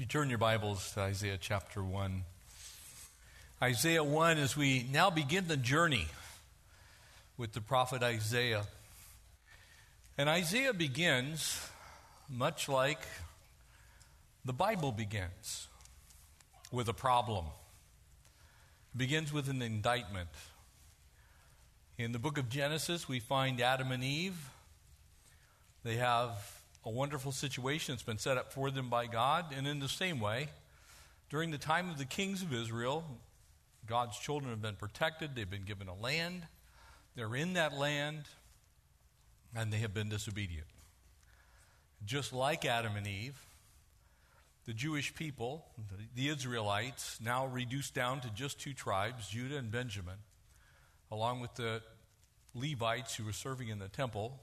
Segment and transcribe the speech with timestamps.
[0.00, 2.22] You turn your Bibles to Isaiah chapter 1.
[3.60, 6.06] Isaiah 1, as we now begin the journey
[7.36, 8.64] with the prophet Isaiah.
[10.16, 11.68] And Isaiah begins
[12.30, 13.00] much like
[14.42, 15.68] the Bible begins
[16.72, 17.44] with a problem.
[18.94, 20.30] It begins with an indictment.
[21.98, 24.48] In the book of Genesis, we find Adam and Eve.
[25.84, 29.46] They have a wonderful situation that's been set up for them by God.
[29.56, 30.48] And in the same way,
[31.28, 33.04] during the time of the kings of Israel,
[33.86, 35.34] God's children have been protected.
[35.34, 36.42] They've been given a land.
[37.16, 38.24] They're in that land,
[39.54, 40.66] and they have been disobedient.
[42.04, 43.38] Just like Adam and Eve,
[44.64, 45.64] the Jewish people,
[46.14, 50.16] the Israelites, now reduced down to just two tribes, Judah and Benjamin,
[51.10, 51.82] along with the
[52.54, 54.38] Levites who were serving in the temple,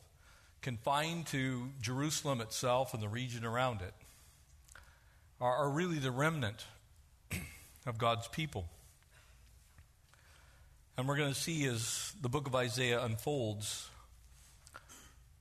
[0.61, 3.93] confined to Jerusalem itself and the region around it,
[5.39, 6.66] are, are really the remnant
[7.85, 8.66] of God's people.
[10.97, 13.89] And we're going to see as the book of Isaiah unfolds,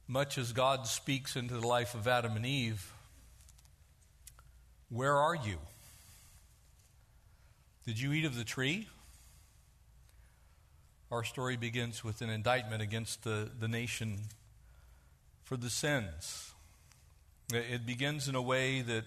[0.06, 2.92] much as God speaks into the life of Adam and Eve,
[4.90, 5.56] where are you?
[7.86, 8.88] Did you eat of the tree?
[11.10, 14.18] Our story begins with an indictment against the, the nation
[15.46, 16.50] for the sins.
[17.52, 19.04] It begins in a way that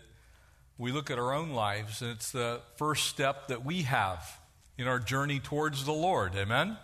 [0.77, 4.39] we look at our own lives, and it's the first step that we have
[4.77, 6.33] in our journey towards the Lord.
[6.37, 6.77] Amen?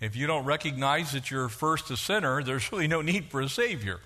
[0.00, 3.48] If you don't recognize that you're first a sinner, there's really no need for a
[3.48, 4.00] Savior.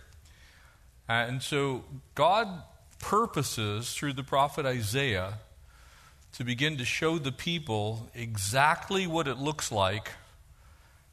[1.08, 1.82] And so
[2.14, 2.62] God
[2.98, 5.38] purposes through the prophet Isaiah
[6.34, 10.10] to begin to show the people exactly what it looks like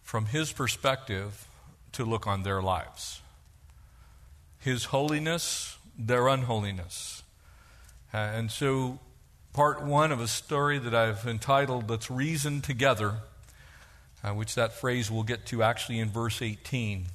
[0.03, 1.47] from his perspective
[1.93, 3.21] to look on their lives
[4.59, 7.23] his holiness, their unholiness.
[8.13, 8.99] Uh, and so,
[9.53, 13.15] part one of a story that I've entitled Let's Reason Together,
[14.23, 17.07] uh, which that phrase we'll get to actually in verse 18.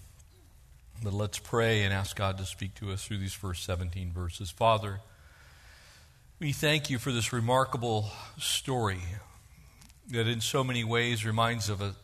[1.02, 4.50] But let's pray and ask God to speak to us through these first 17 verses.
[4.50, 5.00] Father,
[6.38, 9.00] we thank you for this remarkable story
[10.10, 11.94] that in so many ways reminds, of a,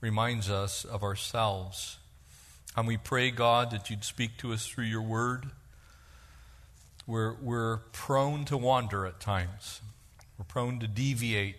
[0.00, 1.98] reminds us of ourselves.
[2.76, 5.46] And we pray, God, that you'd speak to us through your word.
[7.06, 9.80] We're, we're prone to wander at times,
[10.38, 11.56] we're prone to deviate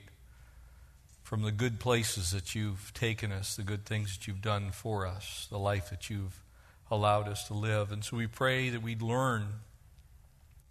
[1.23, 5.07] from the good places that you've taken us, the good things that you've done for
[5.07, 6.41] us, the life that you've
[6.89, 7.91] allowed us to live.
[7.91, 9.47] And so we pray that we'd learn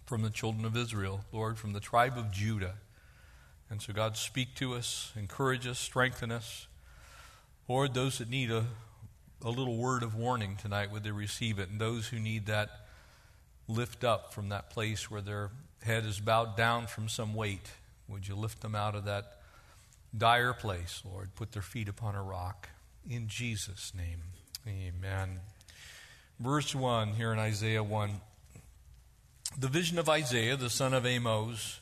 [0.05, 2.75] from the children of Israel, Lord, from the tribe of Judah.
[3.71, 6.67] And so, God, speak to us, encourage us, strengthen us.
[7.69, 8.67] Lord, those that need a
[9.45, 11.71] a little word of warning tonight, would they receive it?
[11.71, 12.71] And those who need that
[13.69, 15.51] lift up from that place where their
[15.83, 17.71] head is bowed down from some weight,
[18.09, 19.39] would you lift them out of that
[20.17, 21.34] dire place, Lord?
[21.37, 22.69] Put their feet upon a rock.
[23.09, 24.23] In Jesus' name,
[24.67, 25.41] amen.
[26.39, 28.21] Verse 1 here in Isaiah 1.
[29.59, 31.81] The vision of Isaiah, the son of Amos,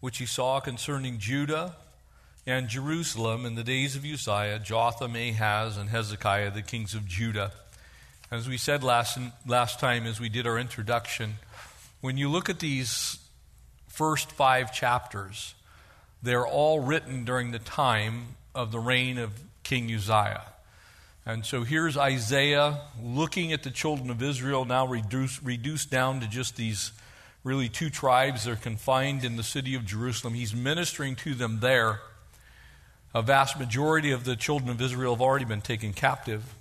[0.00, 1.76] which he saw concerning Judah
[2.48, 7.52] and Jerusalem in the days of Uzziah, Jotham, Ahaz, and Hezekiah, the kings of Judah.
[8.30, 11.34] As we said last, last time as we did our introduction,
[12.00, 13.18] when you look at these
[13.86, 15.54] first five chapters,
[16.22, 19.32] they're all written during the time of the reign of
[19.62, 20.46] King Uzziah.
[21.26, 26.26] And so here's Isaiah looking at the children of Israel now reduced, reduced down to
[26.26, 26.92] just these
[27.44, 28.44] really two tribes.
[28.44, 30.32] They're confined in the city of Jerusalem.
[30.32, 32.00] He's ministering to them there.
[33.14, 36.54] A vast majority of the children of Israel have already been taken captive.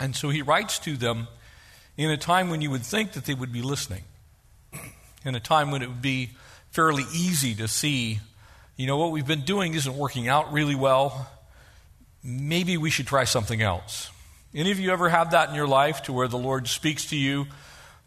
[0.00, 1.28] and so he writes to them
[1.96, 4.02] in a time when you would think that they would be listening,
[5.24, 6.30] in a time when it would be
[6.70, 8.18] fairly easy to see,
[8.76, 11.30] you know, what we've been doing isn't working out really well.
[12.22, 14.10] Maybe we should try something else.
[14.54, 17.16] Any of you ever have that in your life to where the Lord speaks to
[17.16, 17.46] you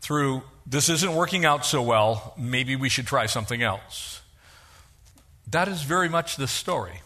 [0.01, 4.21] through, this isn't working out so well, maybe we should try something else?
[5.51, 7.01] That is very much the story.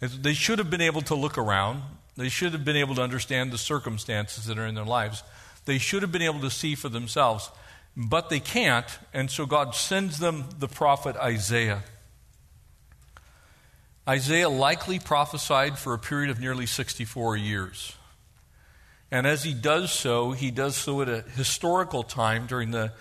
[0.00, 1.82] They should have been able to look around.
[2.16, 5.22] They should have been able to understand the circumstances that are in their lives.
[5.64, 7.50] They should have been able to see for themselves.
[7.96, 11.84] But they can't, and so God sends them the prophet Isaiah.
[14.08, 17.96] Isaiah likely prophesied for a period of nearly 64 years.
[19.10, 22.92] And as he does so, he does so at a historical time during the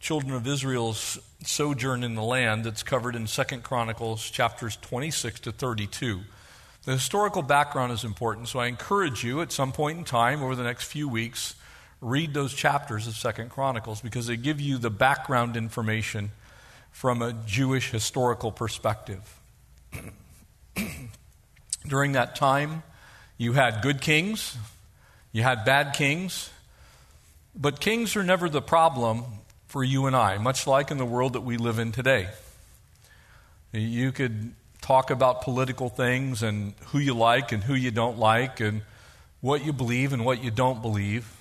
[0.00, 5.52] children of Israel's sojourn in the land that's covered in Second Chronicles chapters 26 to
[5.52, 6.20] 32.
[6.84, 10.54] The historical background is important, so I encourage you at some point in time over
[10.54, 11.54] the next few weeks,
[12.00, 16.30] read those chapters of Second Chronicles because they give you the background information
[16.90, 19.38] from a Jewish historical perspective.
[21.86, 22.82] During that time,
[23.36, 24.56] you had good kings,
[25.32, 26.50] you had bad kings,
[27.54, 29.24] but kings are never the problem
[29.70, 32.28] for you and I, much like in the world that we live in today.
[33.72, 34.52] You could
[34.82, 38.82] talk about political things and who you like and who you don't like and
[39.40, 41.36] what you believe and what you don't believe.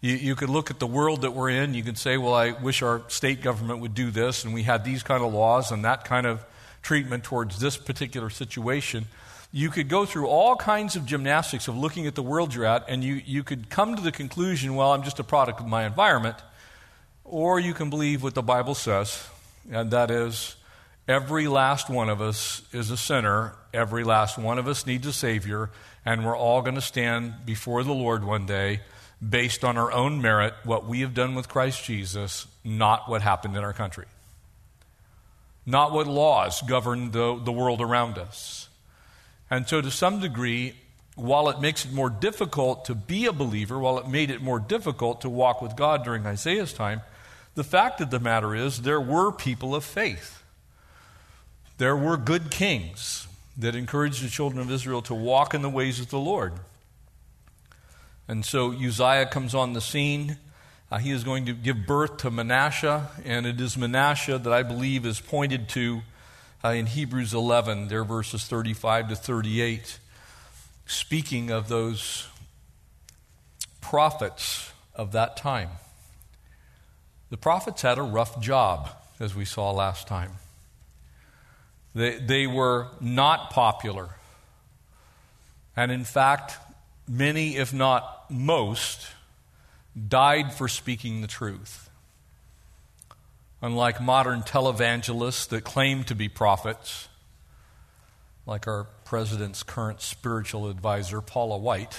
[0.00, 1.74] You, you could look at the world that we're in.
[1.74, 4.84] You could say, well, I wish our state government would do this and we had
[4.84, 6.44] these kind of laws and that kind of
[6.82, 9.06] treatment towards this particular situation.
[9.52, 12.84] You could go through all kinds of gymnastics of looking at the world you're at,
[12.88, 15.84] and you, you could come to the conclusion, well, I'm just a product of my
[15.84, 16.36] environment.
[17.24, 19.26] Or you can believe what the Bible says,
[19.70, 20.56] and that is,
[21.08, 23.54] every last one of us is a sinner.
[23.72, 25.70] Every last one of us needs a Savior,
[26.04, 28.80] and we're all going to stand before the Lord one day
[29.26, 33.56] based on our own merit, what we have done with Christ Jesus, not what happened
[33.56, 34.06] in our country.
[35.66, 38.68] Not what laws govern the, the world around us.
[39.50, 40.74] And so, to some degree,
[41.16, 44.58] while it makes it more difficult to be a believer, while it made it more
[44.58, 47.00] difficult to walk with God during Isaiah's time,
[47.54, 50.42] the fact of the matter is there were people of faith.
[51.78, 56.00] There were good kings that encouraged the children of Israel to walk in the ways
[56.00, 56.54] of the Lord.
[58.26, 60.38] And so Uzziah comes on the scene.
[60.90, 64.62] Uh, he is going to give birth to Manasseh, and it is Manasseh that I
[64.62, 66.02] believe is pointed to
[66.64, 69.98] uh, in Hebrews 11, there verses 35 to 38,
[70.86, 72.26] speaking of those
[73.80, 75.68] prophets of that time.
[77.34, 80.30] The prophets had a rough job, as we saw last time.
[81.92, 84.10] They, they were not popular.
[85.76, 86.56] And in fact,
[87.08, 89.08] many, if not most,
[90.08, 91.90] died for speaking the truth.
[93.60, 97.08] Unlike modern televangelists that claim to be prophets,
[98.46, 101.96] like our president's current spiritual advisor, Paula White,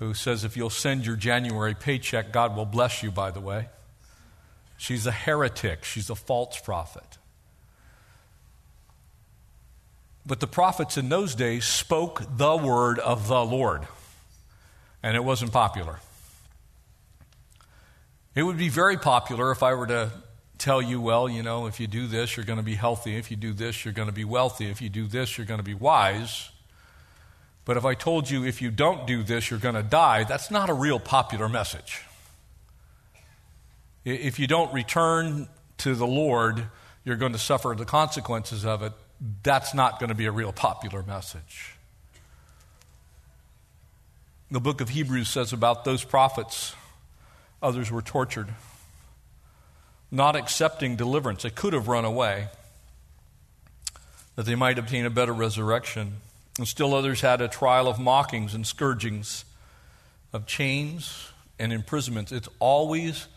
[0.00, 3.68] who says if you'll send your January paycheck, God will bless you, by the way.
[4.78, 7.18] She's a heretic, she's a false prophet.
[10.24, 13.86] But the prophets in those days spoke the word of the Lord,
[15.02, 16.00] and it wasn't popular.
[18.34, 20.10] It would be very popular if I were to
[20.56, 23.16] tell you, well, you know, if you do this, you're going to be healthy.
[23.16, 24.70] If you do this, you're going to be wealthy.
[24.70, 26.50] If you do this, you're going to be wise.
[27.70, 30.50] But if I told you, if you don't do this, you're going to die, that's
[30.50, 32.02] not a real popular message.
[34.04, 36.64] If you don't return to the Lord,
[37.04, 38.92] you're going to suffer the consequences of it
[39.44, 41.76] that's not going to be a real popular message.
[44.50, 46.74] The book of Hebrews says about those prophets,
[47.62, 48.48] others were tortured,
[50.10, 51.44] not accepting deliverance.
[51.44, 52.48] They could have run away,
[54.34, 56.14] that they might obtain a better resurrection.
[56.60, 59.46] And still others had a trial of mockings and scourgings,
[60.30, 62.32] of chains and imprisonments.
[62.32, 63.28] It's always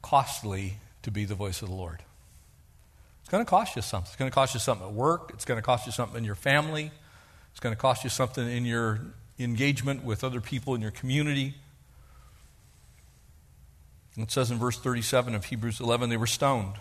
[0.00, 2.02] costly to be the voice of the Lord.
[3.20, 4.08] It's going to cost you something.
[4.08, 5.30] It's going to cost you something at work.
[5.34, 6.90] It's going to cost you something in your family.
[7.50, 8.98] It's going to cost you something in your
[9.38, 11.56] engagement with other people in your community.
[14.16, 16.76] It says in verse 37 of Hebrews 11 they were stoned,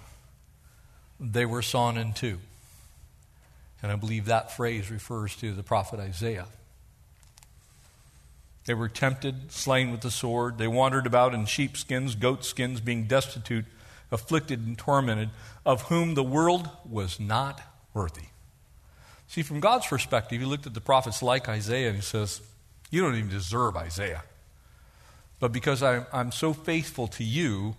[1.19, 2.39] they were sawn in two.
[3.81, 6.47] And I believe that phrase refers to the prophet Isaiah.
[8.65, 10.57] They were tempted, slain with the sword.
[10.57, 13.65] They wandered about in sheepskins, goatskins, being destitute
[14.11, 15.29] afflicted and tormented,
[15.65, 17.61] of whom the world was not
[17.93, 18.27] worthy.
[19.27, 22.41] See, from God's perspective, he looked at the prophets like Isaiah and he says,
[22.89, 24.23] You don't even deserve Isaiah.
[25.39, 27.75] But because I'm, I'm so faithful to you,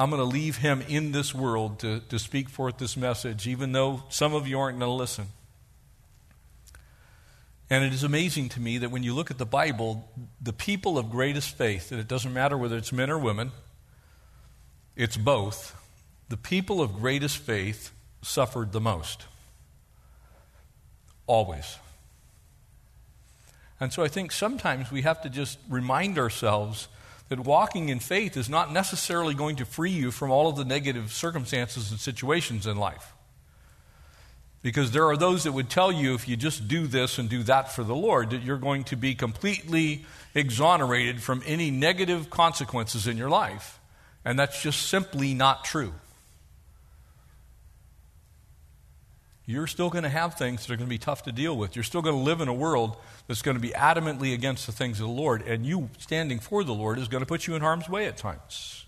[0.00, 3.72] I'm going to leave him in this world to, to speak forth this message, even
[3.72, 5.26] though some of you aren't going to listen.
[7.68, 10.08] And it is amazing to me that when you look at the Bible,
[10.40, 13.52] the people of greatest faith, and it doesn't matter whether it's men or women,
[14.96, 15.76] it's both.
[16.30, 17.92] The people of greatest faith
[18.22, 19.26] suffered the most.
[21.26, 21.76] Always.
[23.78, 26.88] And so I think sometimes we have to just remind ourselves
[27.30, 30.64] that walking in faith is not necessarily going to free you from all of the
[30.64, 33.14] negative circumstances and situations in life.
[34.62, 37.44] Because there are those that would tell you if you just do this and do
[37.44, 43.06] that for the Lord, that you're going to be completely exonerated from any negative consequences
[43.06, 43.78] in your life.
[44.24, 45.94] And that's just simply not true.
[49.50, 51.74] You're still going to have things that are going to be tough to deal with.
[51.74, 54.72] You're still going to live in a world that's going to be adamantly against the
[54.72, 57.54] things of the Lord, and you standing for the Lord is going to put you
[57.56, 58.86] in harm's way at times.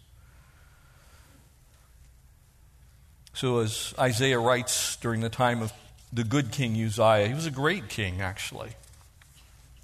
[3.35, 5.73] So, as Isaiah writes during the time of
[6.13, 8.71] the good King Uzziah, he was a great king, actually.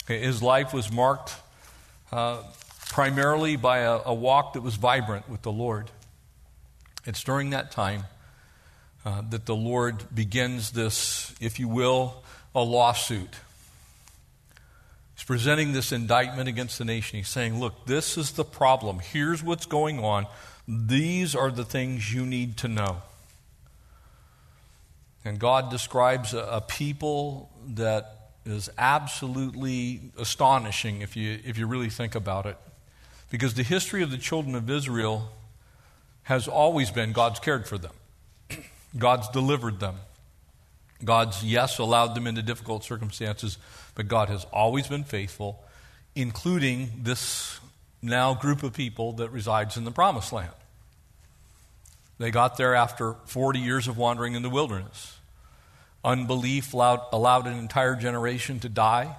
[0.07, 1.35] His life was marked
[2.13, 2.43] uh,
[2.89, 5.91] primarily by a, a walk that was vibrant with the Lord.
[7.05, 8.05] It's during that time
[9.09, 12.23] uh, that the Lord begins this, if you will,
[12.55, 13.37] a lawsuit.
[15.15, 17.17] He's presenting this indictment against the nation.
[17.17, 18.99] He's saying, Look, this is the problem.
[18.99, 20.27] Here's what's going on.
[20.67, 23.01] These are the things you need to know.
[25.25, 31.89] And God describes a, a people that is absolutely astonishing if you, if you really
[31.89, 32.59] think about it.
[33.31, 35.31] Because the history of the children of Israel
[36.25, 37.93] has always been God's cared for them,
[38.97, 39.97] God's delivered them.
[41.05, 43.59] God's, yes, allowed them into difficult circumstances,
[43.95, 45.63] but God has always been faithful,
[46.15, 47.61] including this
[48.03, 50.51] now group of people that resides in the promised land.
[52.19, 55.19] They got there after 40 years of wandering in the wilderness.
[56.05, 59.17] Unbelief allowed, allowed an entire generation to die.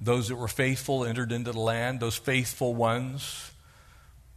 [0.00, 2.00] Those that were faithful entered into the land.
[2.00, 3.50] Those faithful ones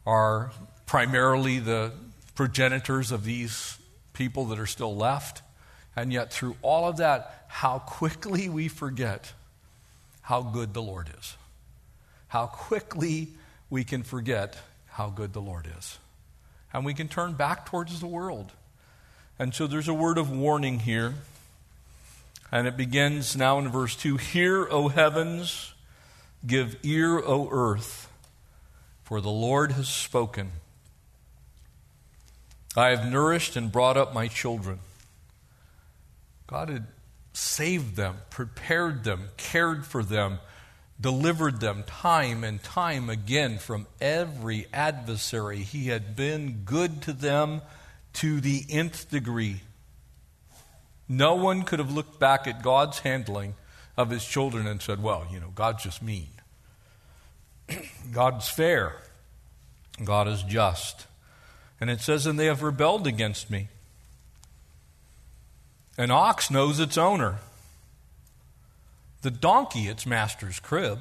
[0.06, 0.52] are
[0.86, 1.92] primarily the
[2.36, 3.77] progenitors of these
[4.18, 5.44] people that are still left.
[5.96, 9.32] And yet, through all of that, how quickly we forget
[10.22, 11.36] how good the Lord is.
[12.28, 13.30] How quickly
[13.70, 14.58] we can forget
[14.88, 15.98] how good the Lord is.
[16.74, 18.52] And we can turn back towards the world.
[19.40, 21.14] And so there's a word of warning here.
[22.52, 25.74] And it begins now in verse 2 Hear, O heavens,
[26.46, 28.12] give ear, O earth,
[29.04, 30.52] for the Lord has spoken.
[32.78, 34.80] I have nourished and brought up my children.
[36.46, 36.86] God had
[37.34, 40.38] saved them, prepared them, cared for them,
[41.02, 45.60] delivered them time and time again from every adversary.
[45.60, 47.64] He had been good to them
[48.14, 49.62] to the nth degree.
[51.10, 53.56] No one could have looked back at God's handling
[53.98, 56.30] of his children and said, well, you know, God's just mean.
[58.12, 58.96] God's fair.
[60.04, 61.08] God is just.
[61.80, 63.68] And it says, and they have rebelled against me.
[65.98, 67.40] An ox knows its owner,
[69.22, 71.00] the donkey its master's crib.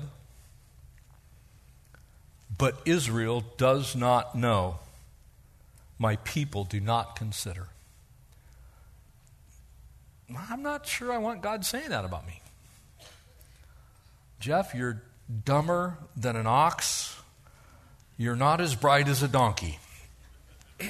[2.59, 4.79] But Israel does not know
[5.99, 7.69] my people do not consider.
[10.51, 12.41] I'm not sure I want God saying that about me.
[14.41, 15.03] Jeff, you're
[15.45, 17.17] dumber than an ox.
[18.17, 19.79] You're not as bright as a donkey.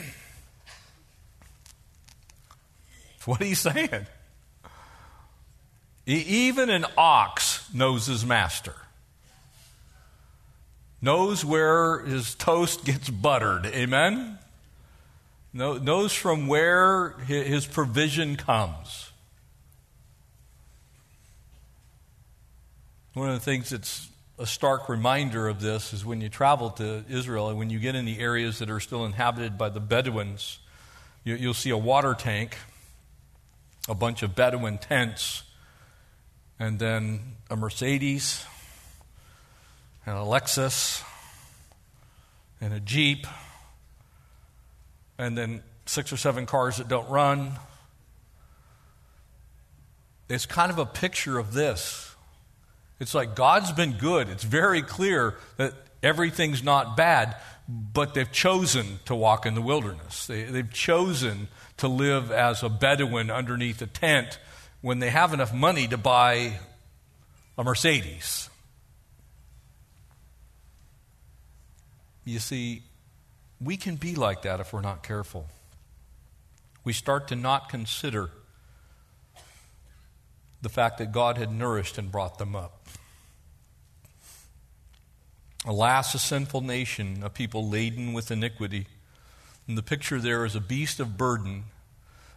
[3.25, 4.07] what are you saying?
[6.07, 8.75] Even an ox knows his master,
[11.03, 13.67] knows where his toast gets buttered.
[13.67, 14.39] Amen?
[15.57, 19.11] knows from where his provision comes.
[23.15, 27.05] One of the things that's a stark reminder of this is when you travel to
[27.09, 30.59] Israel and when you get in the areas that are still inhabited by the Bedouins,
[31.25, 32.57] you, will see a water tank,
[33.89, 35.43] a bunch of Bedouin tents,
[36.59, 38.45] and then a Mercedes,
[40.05, 41.03] and a Lexus,
[42.61, 43.27] and a Jeep
[45.19, 47.53] and then six or seven cars that don't run.
[50.29, 52.15] It's kind of a picture of this.
[52.99, 54.29] It's like God's been good.
[54.29, 57.37] It's very clear that everything's not bad,
[57.69, 60.27] but they've chosen to walk in the wilderness.
[60.27, 61.49] They, they've chosen
[61.79, 64.39] to live as a Bedouin underneath a tent
[64.81, 66.59] when they have enough money to buy
[67.59, 68.49] a Mercedes.
[72.25, 72.83] You see,
[73.61, 75.47] we can be like that if we're not careful.
[76.85, 78.31] We start to not consider
[80.63, 82.86] the fact that God had nourished and brought them up.
[85.67, 88.87] Alas, a sinful nation, a people laden with iniquity.
[89.67, 91.65] And the picture there is a beast of burden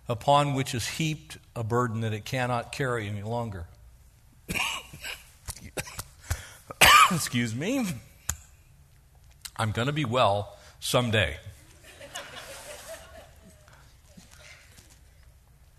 [0.08, 3.68] upon which is heaped a burden that it cannot carry any longer.
[7.12, 7.86] Excuse me.
[9.56, 11.38] I'm going to be well someday.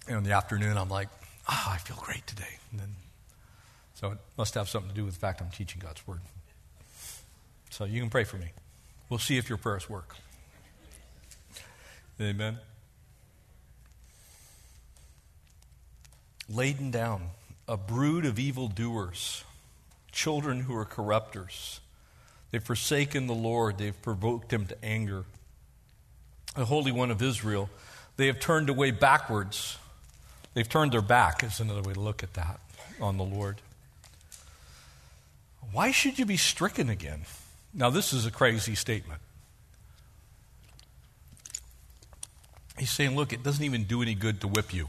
[0.07, 1.09] and in the afternoon, I'm like,
[1.49, 2.59] ah, oh, I feel great today.
[2.71, 2.95] And then,
[3.95, 6.21] so it must have something to do with the fact I'm teaching God's Word.
[7.71, 8.49] So you can pray for me.
[9.09, 10.17] We'll see if your prayers work.
[12.21, 12.59] Amen.
[16.51, 17.31] laden down,
[17.69, 19.45] a brood of evildoers,
[20.11, 21.81] children who are corrupters.
[22.51, 25.25] They've forsaken the Lord, they've provoked him to anger.
[26.57, 27.71] The Holy One of Israel,
[28.17, 29.79] they have turned away backwards.
[30.53, 32.59] They've turned their back, is another way to look at that,
[33.01, 33.61] on the Lord.
[35.73, 37.21] Why should you be stricken again?
[37.73, 39.21] Now, this is a crazy statement.
[42.79, 44.87] He's saying, look, it doesn't even do any good to whip you.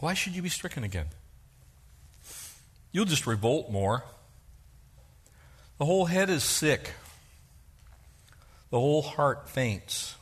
[0.00, 1.06] Why should you be stricken again?
[2.90, 4.04] You'll just revolt more.
[5.78, 6.92] The whole head is sick,
[8.70, 10.16] the whole heart faints.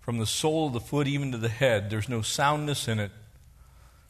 [0.00, 3.12] From the sole of the foot even to the head, there's no soundness in it.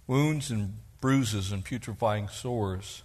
[0.07, 3.03] Wounds and bruises and putrefying sores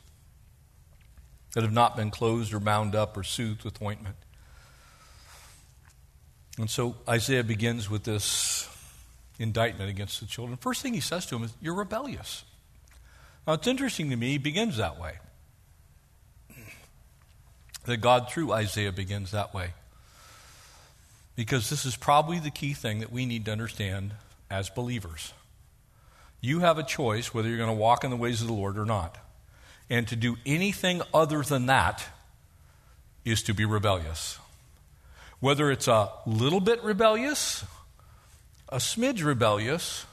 [1.55, 4.17] that have not been closed or bound up or soothed with ointment.
[6.57, 8.69] And so Isaiah begins with this
[9.39, 10.57] indictment against the children.
[10.57, 12.43] First thing he says to them is, You're rebellious.
[13.47, 15.13] Now, it's interesting to me, he begins that way.
[17.85, 19.74] That God, through Isaiah, begins that way.
[21.35, 24.13] Because this is probably the key thing that we need to understand
[24.50, 25.33] as believers.
[26.41, 28.77] You have a choice whether you're going to walk in the ways of the Lord
[28.77, 29.17] or not.
[29.89, 32.04] And to do anything other than that
[33.24, 34.39] is to be rebellious.
[35.39, 37.63] Whether it's a little bit rebellious,
[38.70, 40.06] a smidge rebellious,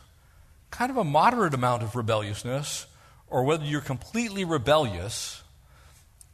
[0.70, 2.86] kind of a moderate amount of rebelliousness,
[3.28, 5.42] or whether you're completely rebellious,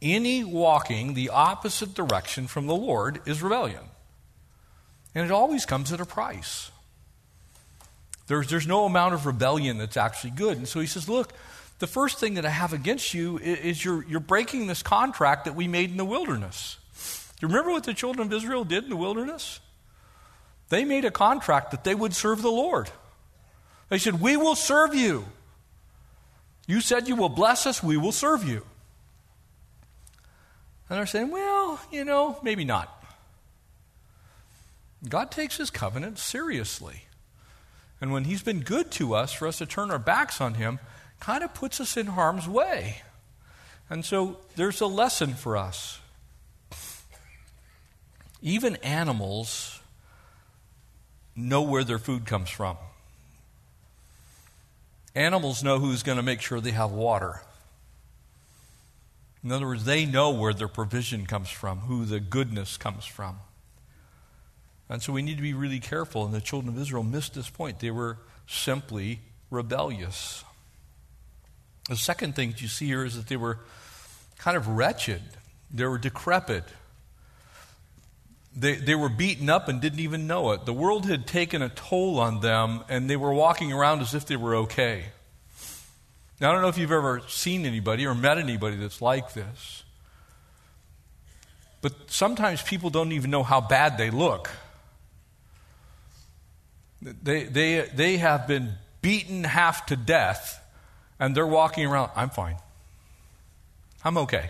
[0.01, 3.83] any walking the opposite direction from the Lord is rebellion.
[5.15, 6.71] And it always comes at a price.
[8.27, 10.57] There's, there's no amount of rebellion that's actually good.
[10.57, 11.33] And so he says, Look,
[11.79, 15.55] the first thing that I have against you is, you're, you're breaking this contract that
[15.55, 16.77] we made in the wilderness.
[17.39, 19.61] Do you remember what the children of Israel did in the wilderness?
[20.67, 22.91] They made a contract that they would serve the Lord.
[23.87, 25.25] They said, We will serve you.
[26.67, 28.63] You said you will bless us, we will serve you.
[30.89, 32.93] And they're saying, Well, you know, maybe not.
[35.07, 37.03] God takes his covenant seriously.
[38.01, 40.79] And when he's been good to us, for us to turn our backs on him,
[41.19, 43.01] kind of puts us in harm's way.
[43.89, 45.99] And so there's a lesson for us.
[48.41, 49.79] Even animals
[51.35, 52.77] know where their food comes from.
[55.15, 57.41] Animals know who's going to make sure they have water.
[59.43, 63.37] In other words, they know where their provision comes from, who the goodness comes from.
[64.89, 66.25] And so we need to be really careful.
[66.25, 67.79] And the children of Israel missed this point.
[67.79, 70.43] They were simply rebellious.
[71.89, 73.59] The second thing that you see here is that they were
[74.37, 75.21] kind of wretched,
[75.71, 76.63] they were decrepit.
[78.55, 80.65] They, they were beaten up and didn't even know it.
[80.65, 84.25] The world had taken a toll on them, and they were walking around as if
[84.25, 85.05] they were okay.
[86.41, 89.83] Now, I don't know if you've ever seen anybody or met anybody that's like this,
[91.81, 94.49] but sometimes people don't even know how bad they look.
[97.01, 100.58] They, they, they have been beaten half to death,
[101.19, 102.57] and they're walking around, I'm fine.
[104.03, 104.49] I'm okay.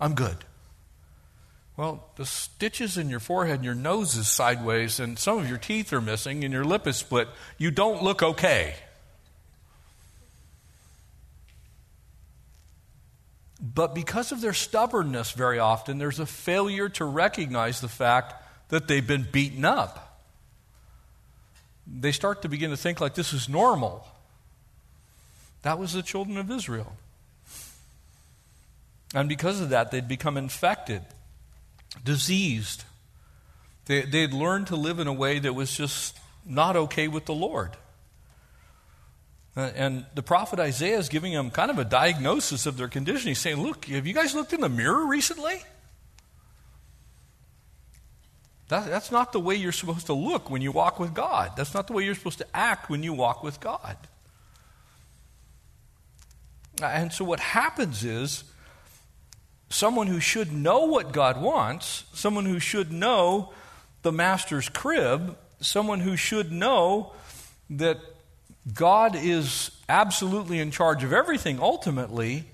[0.00, 0.36] I'm good.
[1.76, 5.58] Well, the stitches in your forehead and your nose is sideways, and some of your
[5.58, 7.28] teeth are missing, and your lip is split.
[7.56, 8.74] You don't look okay.
[13.60, 18.34] But because of their stubbornness, very often, there's a failure to recognize the fact
[18.70, 20.08] that they've been beaten up
[21.90, 24.06] they start to begin to think like this is normal.
[25.62, 26.96] That was the children of Israel.
[29.14, 31.02] And because of that, they'd become infected,
[32.04, 32.84] diseased.
[33.86, 37.34] They, they'd learned to live in a way that was just not okay with the
[37.34, 37.70] Lord.
[39.56, 43.28] Uh, and the prophet Isaiah is giving them kind of a diagnosis of their condition.
[43.28, 45.62] He's saying, Look, have you guys looked in the mirror recently?
[48.68, 51.52] That, that's not the way you're supposed to look when you walk with God.
[51.56, 53.96] That's not the way you're supposed to act when you walk with God.
[56.80, 58.44] And so what happens is
[59.70, 63.52] someone who should know what God wants, someone who should know
[64.02, 67.12] the master's crib, someone who should know
[67.70, 67.98] that
[68.72, 72.44] God is absolutely in charge of everything ultimately,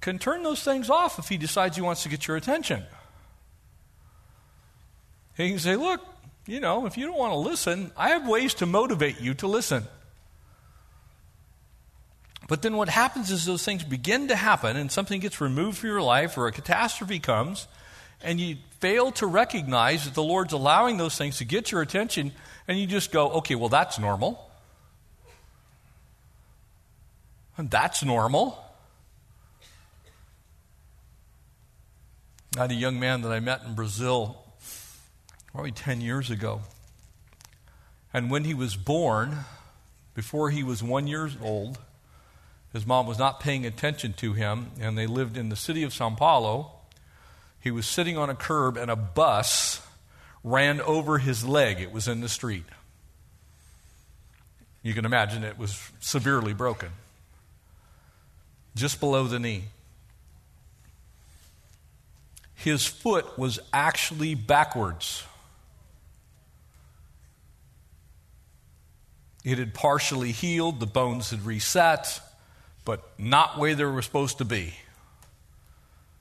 [0.00, 2.84] can turn those things off if he decides he wants to get your attention.
[5.36, 6.00] He can say, Look,
[6.46, 9.46] you know, if you don't want to listen, I have ways to motivate you to
[9.46, 9.84] listen.
[12.50, 15.88] But then what happens is those things begin to happen and something gets removed from
[15.88, 17.68] your life or a catastrophe comes
[18.22, 22.32] and you fail to recognize that the Lord's allowing those things to get your attention,
[22.66, 24.50] and you just go, okay, well, that's normal.
[27.56, 28.58] And that's normal.
[32.56, 34.42] I had a young man that I met in Brazil
[35.52, 36.62] probably 10 years ago.
[38.12, 39.44] And when he was born,
[40.14, 41.78] before he was one years old,
[42.72, 45.92] his mom was not paying attention to him, and they lived in the city of
[45.92, 46.72] Sao Paulo.
[47.60, 49.82] He was sitting on a curb, and a bus
[50.44, 51.80] ran over his leg.
[51.80, 52.64] It was in the street.
[54.82, 56.90] You can imagine it was severely broken,
[58.74, 59.64] just below the knee.
[62.54, 65.24] His foot was actually backwards.
[69.44, 72.20] It had partially healed, the bones had reset,
[72.84, 74.74] but not where they were supposed to be.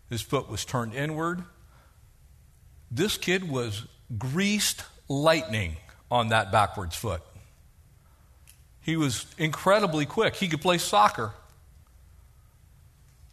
[0.10, 1.44] His foot was turned inward.
[2.92, 3.86] This kid was
[4.18, 5.78] greased lightning
[6.10, 7.22] on that backwards foot.
[8.82, 10.36] He was incredibly quick.
[10.36, 11.34] He could play soccer.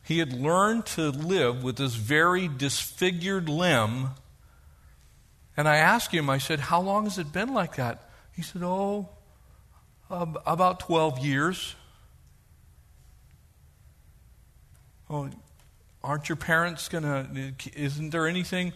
[0.04, 4.10] He had learned to live with this very disfigured limb.
[5.56, 8.10] And I asked him, I said, How long has it been like that?
[8.34, 9.08] He said, Oh,
[10.10, 11.74] about 12 years.
[15.08, 15.30] Oh,
[16.02, 18.72] aren't your parents going to, isn't there anything?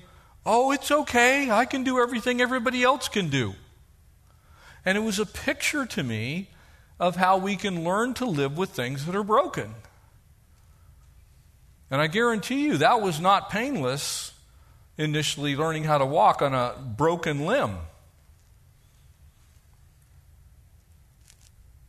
[0.47, 1.51] Oh, it's okay.
[1.51, 3.55] I can do everything everybody else can do.
[4.85, 6.49] And it was a picture to me
[6.99, 9.75] of how we can learn to live with things that are broken.
[11.91, 14.33] And I guarantee you that was not painless
[14.97, 17.79] initially learning how to walk on a broken limb.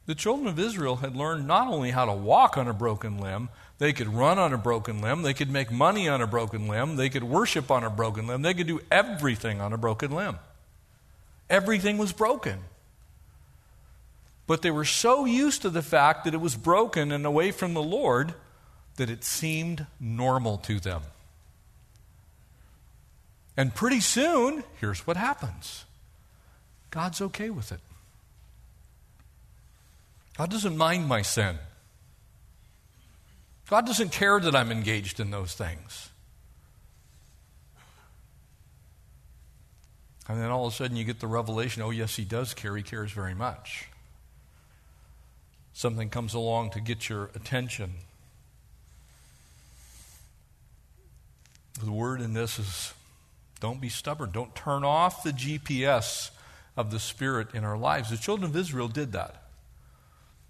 [0.08, 3.49] The children of Israel had learned not only how to walk on a broken limb,
[3.82, 6.98] they could run on a broken limb, they could make money on a broken limb,
[6.98, 10.38] they could worship on a broken limb, they could do everything on a broken limb.
[11.50, 12.60] Everything was broken.
[14.46, 17.74] But they were so used to the fact that it was broken and away from
[17.74, 18.36] the Lord
[18.98, 21.02] that it seemed normal to them.
[23.58, 25.86] And pretty soon, here's what happens
[26.91, 27.80] God's okay with it.
[30.38, 31.58] God doesn't mind my sin.
[33.72, 36.10] God doesn't care that I'm engaged in those things.
[40.28, 42.76] And then all of a sudden you get the revelation oh, yes, He does care.
[42.76, 43.88] He cares very much.
[45.72, 47.94] Something comes along to get your attention.
[51.82, 52.94] The word in this is
[53.62, 54.32] don't be stubborn.
[54.32, 56.32] Don't turn off the GPS
[56.76, 58.10] of the Spirit in our lives.
[58.10, 59.44] The children of Israel did that.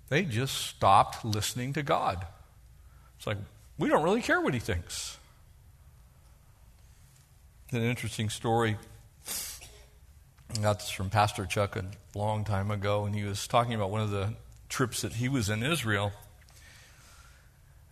[0.10, 2.26] They just stopped listening to God.
[3.22, 3.38] It's like,
[3.78, 5.16] we don't really care what he thinks.
[7.72, 8.78] An interesting story.
[10.58, 13.92] I got this from Pastor Chuck a long time ago, and he was talking about
[13.92, 14.34] one of the
[14.70, 16.14] trips that he was in Israel.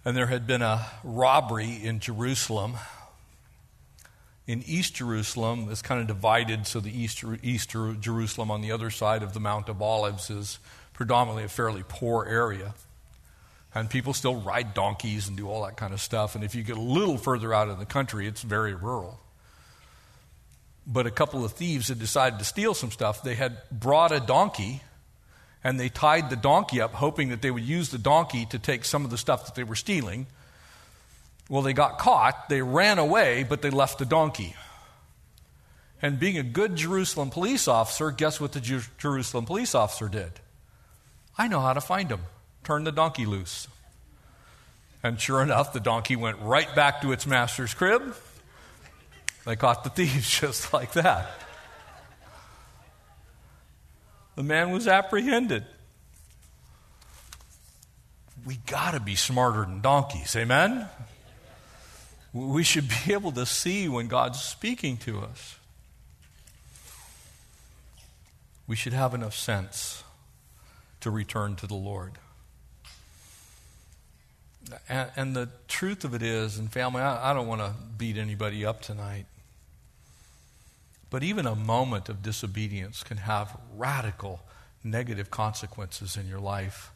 [0.03, 2.77] And there had been a robbery in Jerusalem.
[4.47, 8.89] In East Jerusalem, it's kind of divided, so the East, East Jerusalem on the other
[8.89, 10.57] side of the Mount of Olives is
[10.93, 12.73] predominantly a fairly poor area.
[13.73, 16.35] And people still ride donkeys and do all that kind of stuff.
[16.35, 19.19] And if you get a little further out in the country, it's very rural.
[20.87, 23.21] But a couple of thieves had decided to steal some stuff.
[23.21, 24.81] They had brought a donkey
[25.63, 28.85] and they tied the donkey up, hoping that they would use the donkey to take
[28.85, 30.25] some of the stuff that they were stealing.
[31.49, 32.49] Well, they got caught.
[32.49, 34.55] They ran away, but they left the donkey.
[36.01, 40.31] And being a good Jerusalem police officer, guess what the Jer- Jerusalem police officer did?
[41.37, 42.21] I know how to find him.
[42.63, 43.67] Turn the donkey loose.
[45.01, 48.15] And sure enough, the donkey went right back to its master's crib.
[49.45, 51.31] They caught the thieves just like that.
[54.35, 55.65] The man was apprehended.
[58.45, 60.87] We got to be smarter than donkeys, amen?
[62.31, 65.57] We should be able to see when God's speaking to us.
[68.67, 70.03] We should have enough sense
[71.01, 72.13] to return to the Lord.
[74.87, 78.17] And, and the truth of it is, and family, I, I don't want to beat
[78.17, 79.25] anybody up tonight,
[81.09, 84.41] but even a moment of disobedience can have radical
[84.83, 86.91] negative consequences in your life,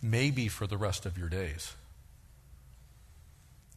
[0.00, 1.74] maybe for the rest of your days.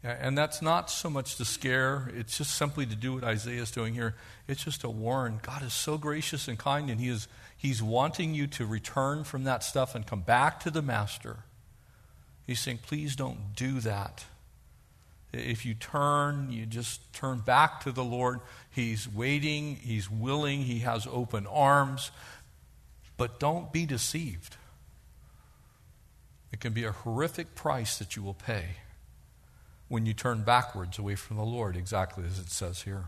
[0.03, 3.69] And that's not so much to scare, it's just simply to do what Isaiah is
[3.69, 4.15] doing here.
[4.47, 5.39] It's just to warn.
[5.43, 9.43] God is so gracious and kind, and He is He's wanting you to return from
[9.43, 11.37] that stuff and come back to the Master.
[12.51, 14.25] He's saying, please don't do that.
[15.31, 18.41] If you turn, you just turn back to the Lord.
[18.69, 22.11] He's waiting, He's willing, He has open arms.
[23.15, 24.57] But don't be deceived.
[26.51, 28.65] It can be a horrific price that you will pay
[29.87, 33.05] when you turn backwards away from the Lord, exactly as it says here.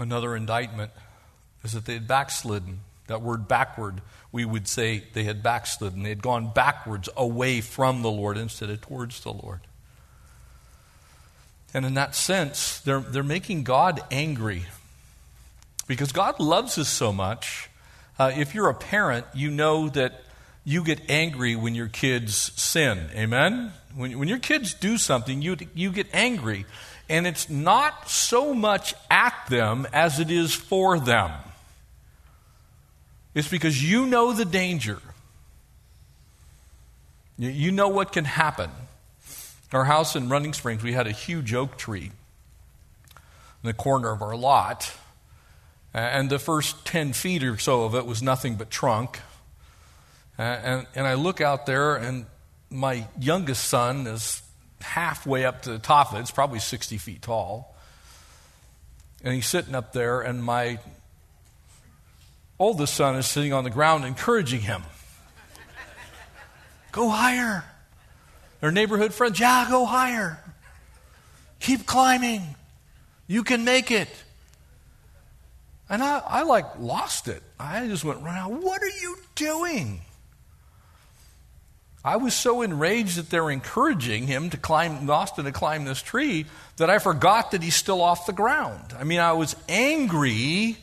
[0.00, 0.90] Another indictment
[1.62, 2.80] is that they had backslidden.
[3.10, 6.04] That word backward, we would say they had backslidden.
[6.04, 9.60] They had gone backwards away from the Lord instead of towards the Lord.
[11.74, 14.64] And in that sense, they're, they're making God angry
[15.88, 17.68] because God loves us so much.
[18.16, 20.22] Uh, if you're a parent, you know that
[20.64, 23.08] you get angry when your kids sin.
[23.16, 23.72] Amen?
[23.96, 26.66] When, when your kids do something, you, you get angry.
[27.08, 31.32] And it's not so much at them as it is for them.
[33.34, 34.98] It's because you know the danger.
[37.38, 38.70] You know what can happen.
[39.72, 42.10] Our house in Running Springs, we had a huge oak tree
[43.62, 44.92] in the corner of our lot.
[45.94, 49.20] And the first 10 feet or so of it was nothing but trunk.
[50.36, 52.26] And, and I look out there, and
[52.68, 54.42] my youngest son is
[54.80, 56.22] halfway up to the top of it.
[56.22, 57.76] It's probably 60 feet tall.
[59.22, 60.78] And he's sitting up there, and my
[62.60, 64.82] oldest son is sitting on the ground encouraging him.
[66.92, 67.64] go higher.
[68.60, 70.38] Their neighborhood friends, yeah, go higher.
[71.58, 72.42] Keep climbing.
[73.26, 74.08] You can make it.
[75.88, 77.42] And I, I like lost it.
[77.58, 78.52] I just went right out.
[78.52, 80.02] What are you doing?
[82.04, 86.46] I was so enraged that they're encouraging him to climb, Austin to climb this tree,
[86.76, 88.94] that I forgot that he's still off the ground.
[88.98, 90.78] I mean, I was angry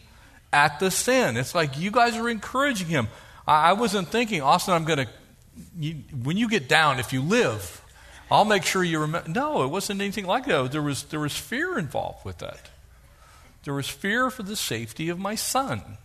[0.51, 1.37] at the sin.
[1.37, 3.07] It's like you guys are encouraging him.
[3.47, 7.81] I, I wasn't thinking, Austin, I'm going to, when you get down, if you live,
[8.29, 9.29] I'll make sure you remember.
[9.29, 10.71] No, it wasn't anything like that.
[10.71, 12.69] There was, there was fear involved with that.
[13.63, 15.97] There was fear for the safety of my son.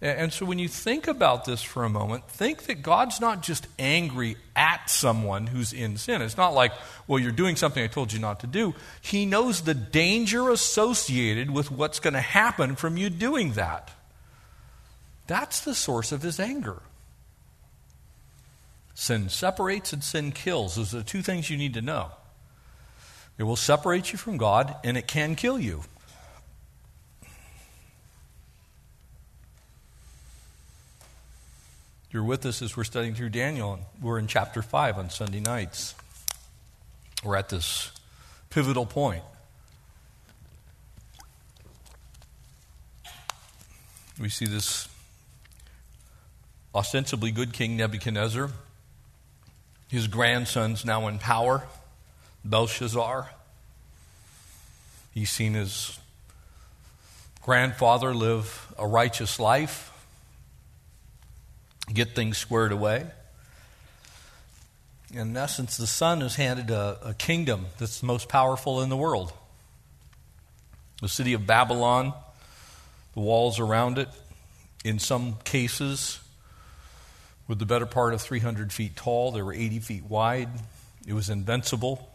[0.00, 3.66] And so when you think about this for a moment, think that God's not just
[3.80, 6.22] angry at someone who's in sin.
[6.22, 6.72] It's not like,
[7.08, 8.76] well, you're doing something I told you not to do.
[9.00, 13.90] He knows the danger associated with what's going to happen from you doing that.
[15.26, 16.80] That's the source of his anger.
[18.94, 20.76] Sin separates and sin kills.
[20.76, 22.12] Those are the two things you need to know.
[23.36, 25.82] It will separate you from God and it can kill you.
[32.10, 35.40] You're with us as we're studying through Daniel, and we're in chapter 5 on Sunday
[35.40, 35.94] nights.
[37.22, 37.92] We're at this
[38.48, 39.22] pivotal point.
[44.18, 44.88] We see this
[46.74, 48.52] ostensibly good king Nebuchadnezzar.
[49.88, 51.64] His grandson's now in power,
[52.42, 53.30] Belshazzar.
[55.12, 55.98] He's seen his
[57.42, 59.92] grandfather live a righteous life
[61.94, 63.06] get things squared away.
[65.12, 68.96] In essence, the son is handed a, a kingdom that's the most powerful in the
[68.96, 69.32] world.
[71.00, 72.12] The city of Babylon,
[73.14, 74.08] the walls around it,
[74.84, 76.20] in some cases,
[77.46, 79.32] were the better part of 300 feet tall.
[79.32, 80.50] They were 80 feet wide.
[81.06, 82.10] It was invincible.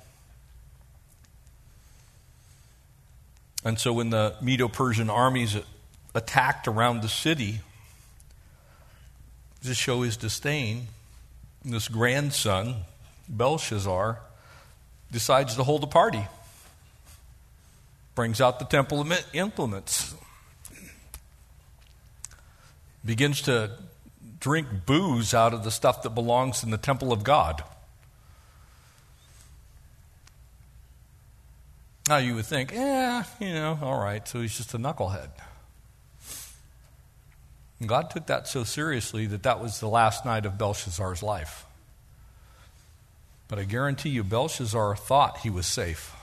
[3.66, 5.58] And so when the Medo Persian armies
[6.14, 7.62] attacked around the city,
[9.64, 10.88] to show his disdain,
[11.64, 12.76] this grandson,
[13.30, 14.20] Belshazzar,
[15.12, 16.26] decides to hold a party.
[18.16, 20.16] Brings out the temple implements.
[23.06, 23.72] Begins to
[24.40, 27.64] drink booze out of the stuff that belongs in the temple of God.
[32.10, 35.30] Now you would think, yeah, you know, all right, so he's just a knucklehead.
[37.84, 41.66] And God took that so seriously that that was the last night of Belshazzar's life.
[43.50, 46.16] But I guarantee you, Belshazzar thought he was safe.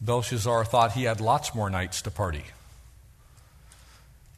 [0.00, 2.42] Belshazzar thought he had lots more nights to party.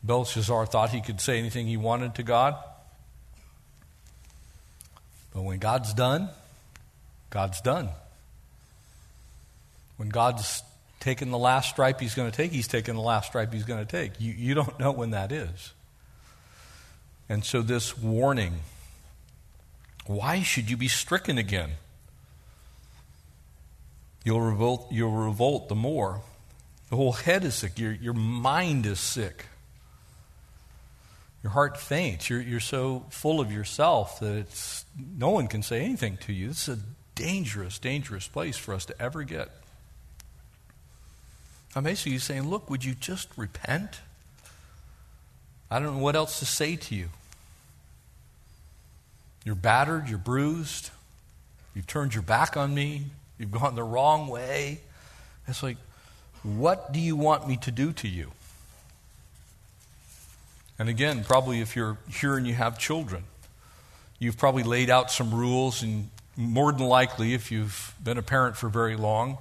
[0.02, 2.54] Belshazzar thought he could say anything he wanted to God.
[5.32, 6.28] But when God's done,
[7.30, 7.88] God's done.
[9.96, 10.62] When God's
[11.04, 13.84] taken the last stripe he's going to take, he's taken the last stripe he's going
[13.84, 14.18] to take.
[14.18, 15.74] You, you don't know when that is.
[17.28, 18.54] And so, this warning
[20.06, 21.72] why should you be stricken again?
[24.24, 26.22] You'll revolt, you'll revolt the more.
[26.90, 29.46] The whole head is sick, your, your mind is sick.
[31.44, 32.30] your heart faints.
[32.30, 36.48] You're, you're so full of yourself that it's, no one can say anything to you.
[36.48, 36.80] This is a
[37.14, 39.50] dangerous, dangerous place for us to ever get.
[41.76, 44.00] I'm basically saying, look, would you just repent?
[45.70, 47.08] I don't know what else to say to you.
[49.44, 50.90] You're battered, you're bruised,
[51.74, 53.06] you've turned your back on me,
[53.38, 54.80] you've gone the wrong way.
[55.48, 55.76] It's like,
[56.42, 58.30] what do you want me to do to you?
[60.78, 63.24] And again, probably if you're here and you have children,
[64.18, 68.56] you've probably laid out some rules, and more than likely, if you've been a parent
[68.56, 69.38] for very long,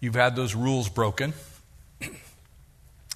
[0.00, 1.32] you've had those rules broken.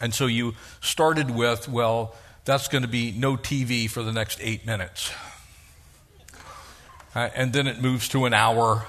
[0.02, 4.40] And so you started with, well, that's going to be no TV for the next
[4.42, 5.12] eight minutes.
[7.14, 8.84] Uh, and then it moves to an hour.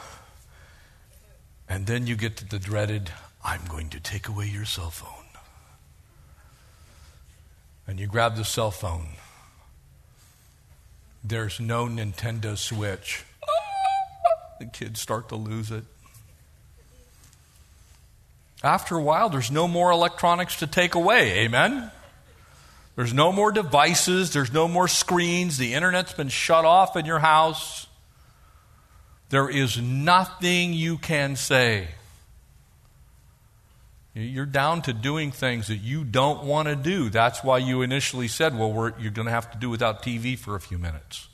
[1.69, 3.11] And then you get to the dreaded,
[3.45, 5.27] I'm going to take away your cell phone.
[7.85, 9.09] And you grab the cell phone.
[11.23, 13.23] There's no Nintendo Switch.
[14.59, 15.83] The kids start to lose it.
[18.63, 21.39] After a while, there's no more electronics to take away.
[21.39, 21.91] Amen?
[22.95, 24.31] There's no more devices.
[24.31, 25.57] There's no more screens.
[25.57, 27.87] The internet's been shut off in your house.
[29.29, 31.89] There is nothing you can say.
[34.13, 37.09] You're down to doing things that you don't want to do.
[37.09, 40.55] That's why you initially said, well, you're going to have to do without TV for
[40.55, 41.27] a few minutes.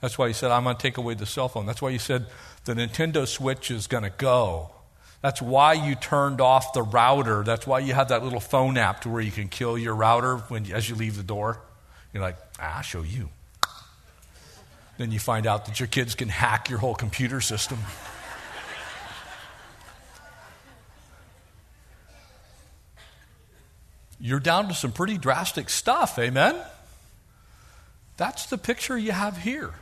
[0.00, 1.66] That's why you said, I'm going to take away the cell phone.
[1.66, 2.26] That's why you said
[2.64, 4.70] the Nintendo Switch is going to go.
[5.22, 7.42] That's why you turned off the router.
[7.42, 10.36] That's why you have that little phone app to where you can kill your router
[10.36, 11.60] when, as you leave the door.
[12.12, 13.30] You're like, ah, I'll show you.
[14.98, 17.78] Then you find out that your kids can hack your whole computer system.
[24.18, 26.56] You're down to some pretty drastic stuff, amen?
[28.16, 29.74] That's the picture you have here.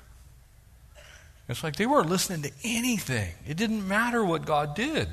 [1.49, 3.33] It's like they weren't listening to anything.
[3.47, 5.09] It didn't matter what God did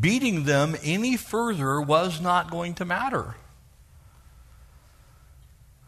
[0.00, 3.36] beating them any further was not going to matter.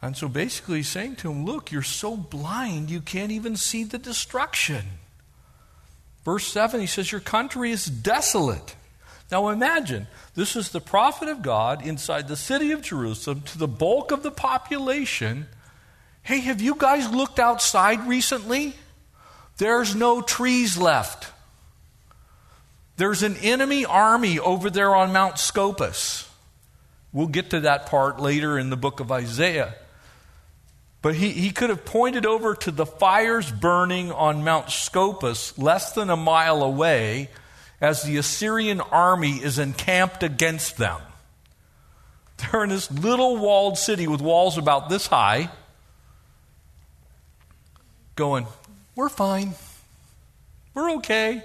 [0.03, 3.99] And so basically saying to him, Look, you're so blind you can't even see the
[3.99, 4.85] destruction.
[6.25, 8.77] Verse 7, he says, Your country is desolate.
[9.31, 13.67] Now imagine, this is the prophet of God inside the city of Jerusalem to the
[13.67, 15.47] bulk of the population.
[16.23, 18.75] Hey, have you guys looked outside recently?
[19.57, 21.33] There's no trees left.
[22.97, 26.29] There's an enemy army over there on Mount Scopus.
[27.13, 29.75] We'll get to that part later in the book of Isaiah.
[31.03, 35.93] But he, he could have pointed over to the fires burning on Mount Scopus, less
[35.93, 37.29] than a mile away,
[37.81, 41.01] as the Assyrian army is encamped against them.
[42.39, 45.51] They're in this little walled city with walls about this high,
[48.15, 48.47] going,
[48.95, 49.55] We're fine.
[50.75, 51.45] We're okay.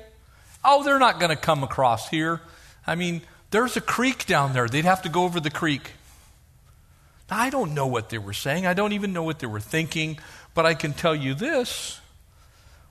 [0.64, 2.42] Oh, they're not going to come across here.
[2.86, 3.22] I mean,
[3.52, 4.68] there's a creek down there.
[4.68, 5.92] They'd have to go over the creek.
[7.30, 8.66] I don't know what they were saying.
[8.66, 10.20] I don't even know what they were thinking.
[10.54, 12.02] But I can tell you this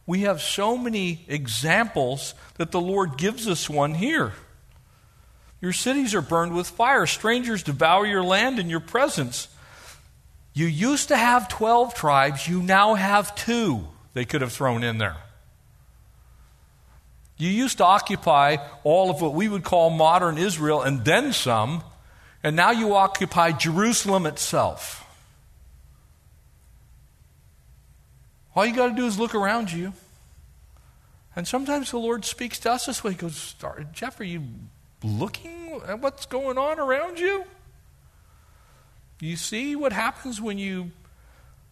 [0.06, 4.32] we have so many examples that the Lord gives us one here.
[5.60, 9.48] Your cities are burned with fire, strangers devour your land in your presence.
[10.54, 14.98] You used to have 12 tribes, you now have two, they could have thrown in
[14.98, 15.16] there.
[17.40, 21.82] You used to occupy all of what we would call modern Israel and then some,
[22.42, 25.06] and now you occupy Jerusalem itself.
[28.54, 29.94] All you got to do is look around you.
[31.34, 33.12] And sometimes the Lord speaks to us this way.
[33.12, 33.54] He goes,
[33.92, 34.42] Jeff, are you
[35.02, 37.44] looking at what's going on around you?
[39.20, 40.90] You see what happens when you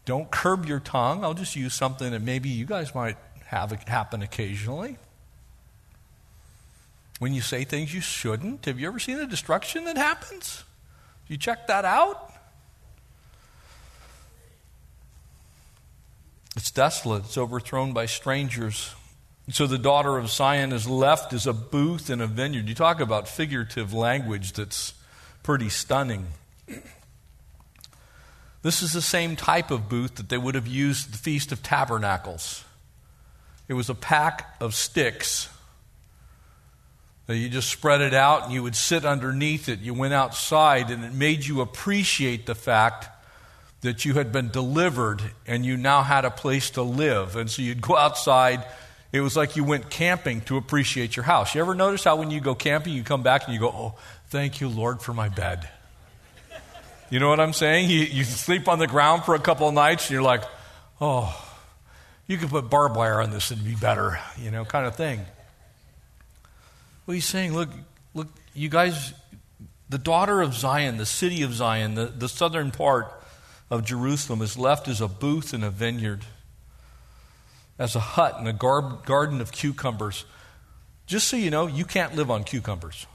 [0.06, 1.24] don't curb your tongue?
[1.24, 4.96] I'll just use something that maybe you guys might have it happen occasionally
[7.18, 8.64] when you say things you shouldn't.
[8.64, 10.64] Have you ever seen the destruction that happens?
[11.26, 12.32] You check that out?
[16.56, 18.94] It's desolate, it's overthrown by strangers.
[19.50, 22.68] So the daughter of Zion is left as a booth in a vineyard.
[22.68, 24.92] You talk about figurative language that's
[25.42, 26.26] pretty stunning.
[28.62, 31.52] This is the same type of booth that they would have used at the Feast
[31.52, 32.64] of Tabernacles.
[33.68, 35.48] It was a pack of sticks
[37.34, 39.80] you just spread it out and you would sit underneath it.
[39.80, 43.08] You went outside and it made you appreciate the fact
[43.82, 47.36] that you had been delivered and you now had a place to live.
[47.36, 48.64] And so you'd go outside.
[49.12, 51.54] It was like you went camping to appreciate your house.
[51.54, 53.94] You ever notice how when you go camping, you come back and you go, Oh,
[54.28, 55.68] thank you, Lord, for my bed?
[57.10, 57.88] You know what I'm saying?
[57.88, 60.42] You, you sleep on the ground for a couple of nights and you're like,
[61.00, 61.34] oh,
[62.26, 65.20] you could put barbed wire on this and be better, you know, kind of thing.
[67.08, 67.70] Well, he's saying, look,
[68.12, 69.14] look, you guys,
[69.88, 73.10] the daughter of Zion, the city of Zion, the, the southern part
[73.70, 76.26] of Jerusalem is left as a booth in a vineyard,
[77.78, 80.26] as a hut in a gar- garden of cucumbers.
[81.06, 83.06] Just so you know, you can't live on cucumbers,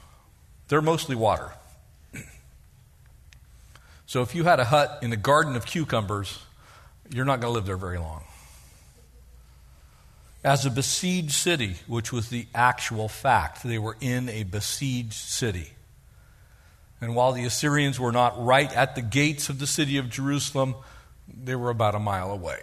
[0.66, 1.52] they're mostly water.
[4.06, 6.40] So if you had a hut in a garden of cucumbers,
[7.10, 8.24] you're not going to live there very long.
[10.44, 15.70] As a besieged city, which was the actual fact, they were in a besieged city.
[17.00, 20.74] And while the Assyrians were not right at the gates of the city of Jerusalem,
[21.26, 22.62] they were about a mile away.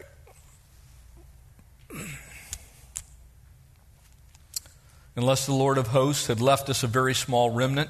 [5.15, 7.89] Unless the Lord of hosts had left us a very small remnant,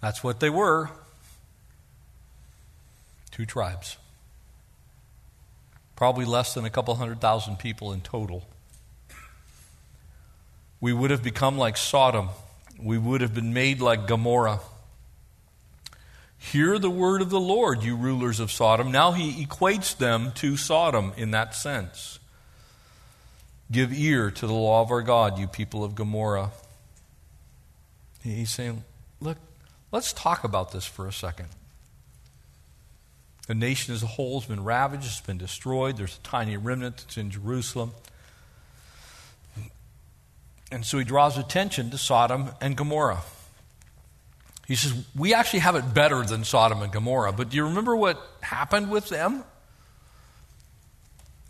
[0.00, 0.90] that's what they were.
[3.30, 3.96] Two tribes.
[5.96, 8.46] Probably less than a couple hundred thousand people in total.
[10.80, 12.30] We would have become like Sodom.
[12.78, 14.60] We would have been made like Gomorrah.
[16.36, 18.92] Hear the word of the Lord, you rulers of Sodom.
[18.92, 22.18] Now he equates them to Sodom in that sense.
[23.72, 26.50] Give ear to the law of our God, you people of Gomorrah.
[28.22, 28.84] He's saying,
[29.20, 29.38] look,
[29.90, 31.48] let's talk about this for a second.
[33.46, 35.96] The nation as a whole has been ravaged, it's been destroyed.
[35.96, 37.92] There's a tiny remnant that's in Jerusalem.
[40.72, 43.22] And so he draws attention to Sodom and Gomorrah.
[44.66, 47.94] He says, We actually have it better than Sodom and Gomorrah, but do you remember
[47.94, 49.44] what happened with them?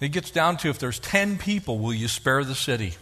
[0.00, 2.94] It gets down to if there's 10 people, will you spare the city?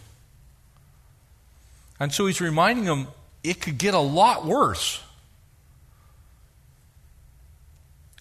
[1.99, 3.07] And so he's reminding them
[3.43, 5.01] it could get a lot worse.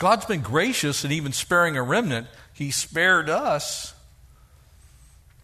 [0.02, 2.26] God's been gracious and even sparing a remnant.
[2.52, 3.94] He spared us.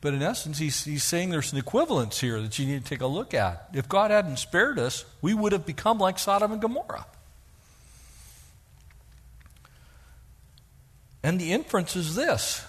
[0.00, 3.00] But in essence, he's, he's saying there's an equivalence here that you need to take
[3.00, 3.68] a look at.
[3.72, 7.06] If God hadn't spared us, we would have become like Sodom and Gomorrah.
[11.22, 12.66] And the inference is this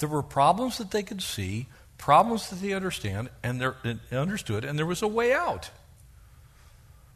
[0.00, 4.78] there were problems that they could see, problems that they understand, and they understood, and
[4.78, 5.70] there was a way out.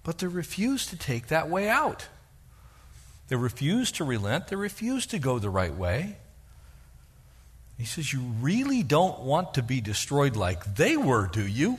[0.04, 2.08] But they refused to take that way out.
[3.28, 4.48] They refused to relent.
[4.48, 6.16] They refused to go the right way.
[7.78, 11.78] He says, You really don't want to be destroyed like they were, do you?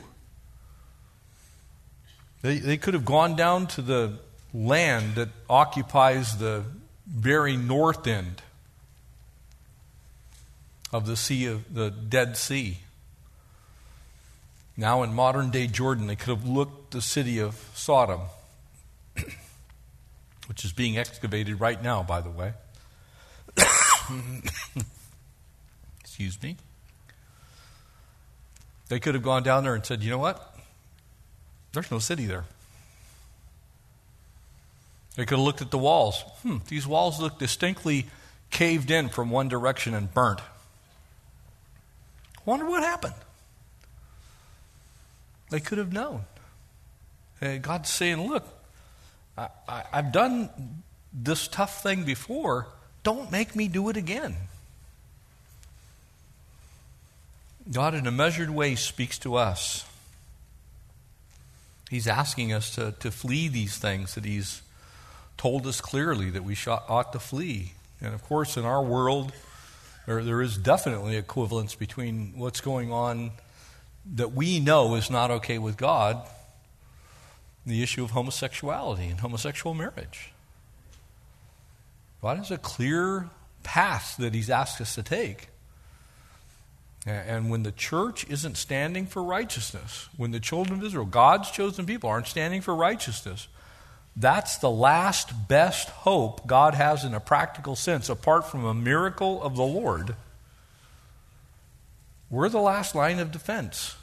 [2.42, 4.20] They, they could have gone down to the
[4.54, 6.64] land that occupies the
[7.06, 8.42] very north end
[10.94, 12.78] of the sea of the Dead Sea.
[14.78, 18.22] Now in modern day Jordan, they could have looked the city of Sodom
[20.50, 22.54] which is being excavated right now, by the way.
[26.02, 26.58] Excuse me.
[28.88, 30.58] They could have gone down there and said, you know what?
[31.72, 32.46] There's no city there.
[35.16, 36.24] They could have looked at the walls.
[36.42, 38.08] Hmm, these walls look distinctly
[38.50, 40.40] caved in from one direction and burnt.
[42.44, 43.14] Wonder what happened.
[45.52, 46.22] They could have known.
[47.62, 48.59] God's saying, look,
[49.68, 50.50] I, have done
[51.14, 52.68] this tough thing before.
[53.04, 54.36] Don't make me do it again.
[57.72, 59.86] God, in a measured way, speaks to us.
[61.90, 64.62] He's asking us to, to flee these things that He's
[65.38, 67.74] told us clearly that we ought to flee.
[68.02, 69.32] And of course, in our world,
[70.06, 73.32] there, there is definitely equivalence between what's going on
[74.16, 76.22] that we know is not okay with God
[77.66, 80.32] the issue of homosexuality and homosexual marriage.
[82.22, 83.30] God has a clear
[83.64, 85.50] path that He's asked us to take.
[87.06, 91.86] And when the church isn't standing for righteousness, when the children of Israel, God's chosen
[91.86, 93.48] people, aren't standing for righteousness,
[94.16, 99.42] that's the last best hope God has in a practical sense, apart from a miracle
[99.42, 100.16] of the Lord.
[102.30, 103.96] We're the last line of defense.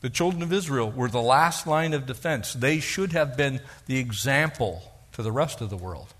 [0.00, 2.54] The children of Israel were the last line of defense.
[2.54, 4.82] They should have been the example
[5.12, 6.14] to the rest of the world.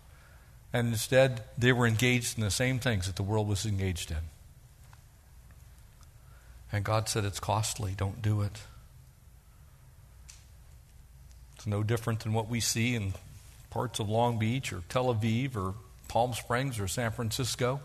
[0.73, 4.19] And instead, they were engaged in the same things that the world was engaged in.
[6.73, 8.61] And God said, It's costly, don't do it.
[11.57, 13.15] It's no different than what we see in
[13.71, 15.75] parts of Long Beach or Tel Aviv or
[16.09, 17.81] Palm Springs or San Francisco.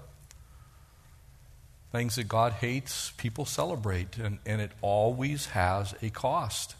[1.96, 6.76] Things that God hates, people celebrate, and, and it always has a cost.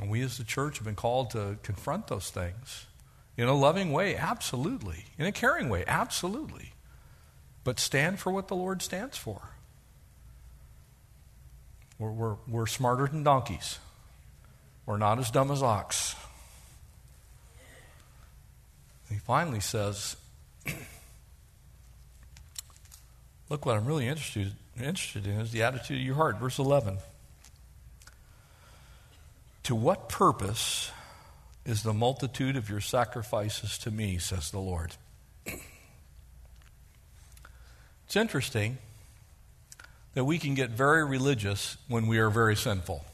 [0.00, 2.86] And we as the church have been called to confront those things
[3.36, 5.06] in a loving way, absolutely.
[5.18, 6.72] In a caring way, absolutely.
[7.64, 9.42] But stand for what the Lord stands for.
[11.98, 13.80] We're, we're, we're smarter than donkeys,
[14.86, 16.14] we're not as dumb as ox.
[19.08, 20.14] He finally says,
[23.50, 26.38] Look, what I'm really interested, interested in is the attitude of your heart.
[26.38, 26.98] Verse 11.
[29.64, 30.92] To what purpose
[31.66, 34.92] is the multitude of your sacrifices to me, says the Lord?
[38.06, 38.78] It's interesting
[40.14, 43.04] that we can get very religious when we are very sinful.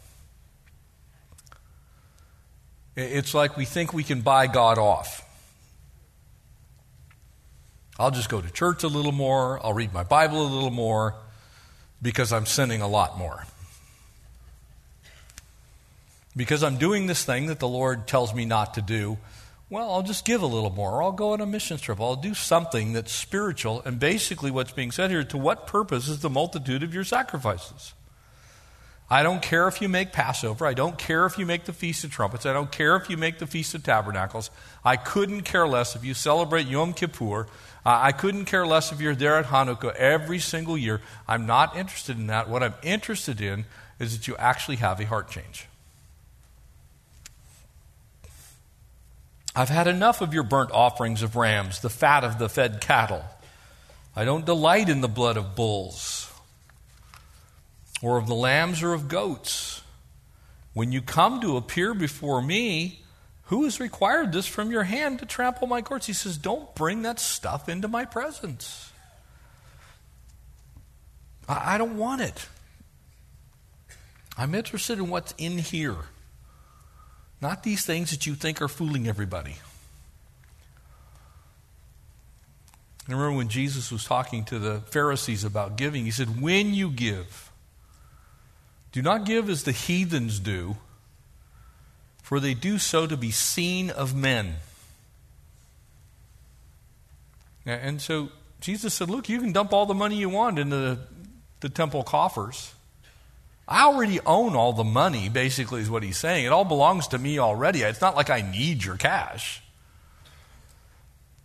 [2.95, 5.26] It's like we think we can buy God off.
[7.99, 11.15] I'll just go to church a little more, I'll read my Bible a little more,
[12.03, 13.45] because I'm sinning a lot more
[16.37, 19.17] because I'm doing this thing that the Lord tells me not to do,
[19.71, 22.01] well, I'll just give a little more, or I'll go on a mission trip.
[22.01, 23.83] I'll do something that's spiritual.
[23.85, 27.95] And basically, what's being said here to what purpose is the multitude of your sacrifices?
[29.09, 30.67] I don't care if you make Passover.
[30.67, 32.45] I don't care if you make the Feast of Trumpets.
[32.45, 34.51] I don't care if you make the Feast of Tabernacles.
[34.85, 37.47] I couldn't care less if you celebrate Yom Kippur.
[37.85, 41.01] I couldn't care less if you're there at Hanukkah every single year.
[41.29, 42.49] I'm not interested in that.
[42.49, 43.65] What I'm interested in
[44.01, 45.69] is that you actually have a heart change.
[49.55, 53.25] I've had enough of your burnt offerings of rams, the fat of the fed cattle.
[54.17, 56.26] I don't delight in the blood of bulls,
[58.03, 59.83] or of the lambs or of goats.
[60.75, 63.03] When you come to appear before me,
[63.45, 66.07] who has required this from your hand to trample my courts?
[66.07, 68.93] He says, Don't bring that stuff into my presence.
[71.49, 72.49] I, don't want it.
[74.37, 75.97] I'm interested in what's in here.
[77.41, 79.57] Not these things that you think are fooling everybody.
[83.09, 86.91] I remember when Jesus was talking to the Pharisees about giving, he said, When you
[86.91, 87.46] give,
[88.97, 90.75] do not give as the heathens do,
[92.23, 94.55] for they do so to be seen of men.
[97.67, 98.31] And so
[98.63, 100.99] Jesus said, Look, you can dump all the money you want into the,
[101.61, 102.73] the temple coffers.
[103.69, 106.47] I already own all the money, basically, is what he's saying.
[106.47, 107.83] It all belongs to me already.
[107.83, 109.63] It's not like I need your cash.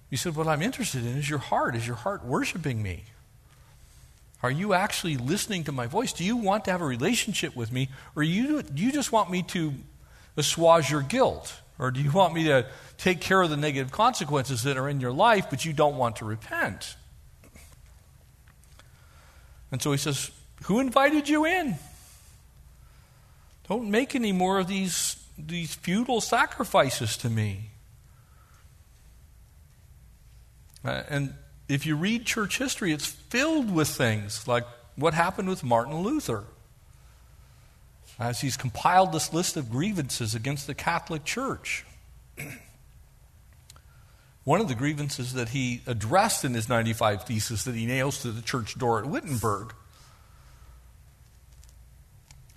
[0.10, 1.76] He said, What I'm interested in is your heart.
[1.76, 3.04] Is your heart worshiping me?
[4.44, 6.14] Are you actually listening to my voice?
[6.14, 7.90] Do you want to have a relationship with me?
[8.16, 9.74] Or you, do you just want me to
[10.36, 11.62] assuage your guilt?
[11.78, 12.66] Or do you want me to
[12.98, 16.18] take care of the negative consequences that are in your life, but you don't want
[16.18, 16.96] to repent?
[19.72, 20.32] And so he says,
[20.64, 21.76] Who invited you in?
[23.68, 27.70] Don't make any more of these, these futile sacrifices to me.
[30.84, 31.34] Uh, and
[31.72, 34.66] if you read church history, it's filled with things like
[34.98, 36.44] what happened with Martin Luther.
[38.20, 41.86] As he's compiled this list of grievances against the Catholic Church.
[44.44, 48.32] One of the grievances that he addressed in his 95 Thesis that he nails to
[48.32, 49.74] the church door at Wittenberg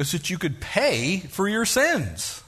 [0.00, 2.42] is that you could pay for your sins.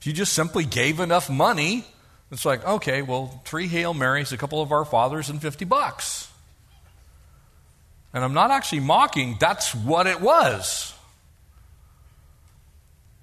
[0.00, 1.84] If you just simply gave enough money,
[2.30, 6.28] it's like, okay, well, three Hail Marys, a couple of Our Fathers, and 50 bucks.
[8.12, 10.92] And I'm not actually mocking, that's what it was.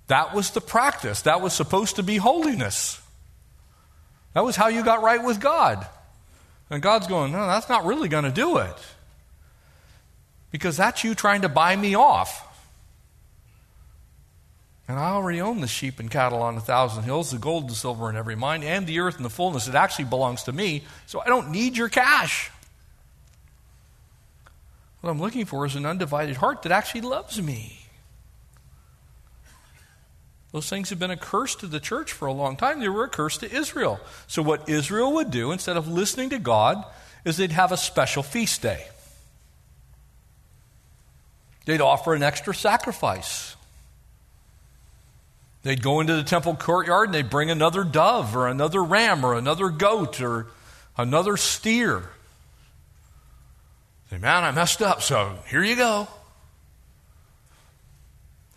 [0.08, 1.24] That was the practice.
[1.24, 3.02] That was supposed to be holiness.
[4.34, 5.86] That was how you got right with God.
[6.70, 8.76] And God's going, no, that's not really going to do it.
[10.52, 12.53] Because that's you trying to buy me off.
[14.88, 17.74] And I already own the sheep and cattle on a thousand hills, the gold and
[17.74, 19.68] silver in every mine, and the earth and the fullness.
[19.68, 22.52] It actually belongs to me, so I don't need your cash.
[25.00, 27.80] What I'm looking for is an undivided heart that actually loves me.
[30.52, 32.80] Those things have been a curse to the church for a long time.
[32.80, 34.00] They were a curse to Israel.
[34.28, 36.86] So, what Israel would do, instead of listening to God,
[37.26, 38.86] is they'd have a special feast day.
[41.66, 43.56] They'd offer an extra sacrifice.
[45.64, 49.36] They'd go into the temple courtyard and they'd bring another dove or another ram or
[49.36, 50.48] another goat or
[50.98, 52.04] another steer.
[54.10, 56.08] Say, man, I messed up, so here you go.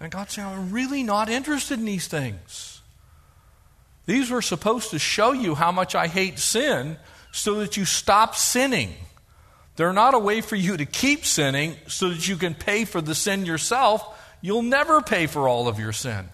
[0.01, 2.83] And God said, I'm really not interested in these things.
[4.05, 6.99] These were supposed to show you how much I hate sin
[7.33, 8.95] so that you stop sinning.
[9.77, 13.01] They're not a way for you to keep sinning so that you can pay for
[13.01, 14.05] the sin yourself.
[14.41, 16.29] You'll never pay for all of your sin.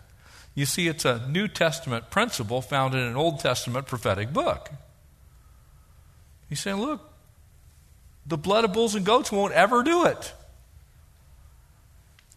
[0.55, 4.71] You see, it's a New Testament principle found in an Old Testament prophetic book.
[6.49, 7.01] He's saying, look,
[8.27, 10.33] the blood of bulls and goats won't ever do it.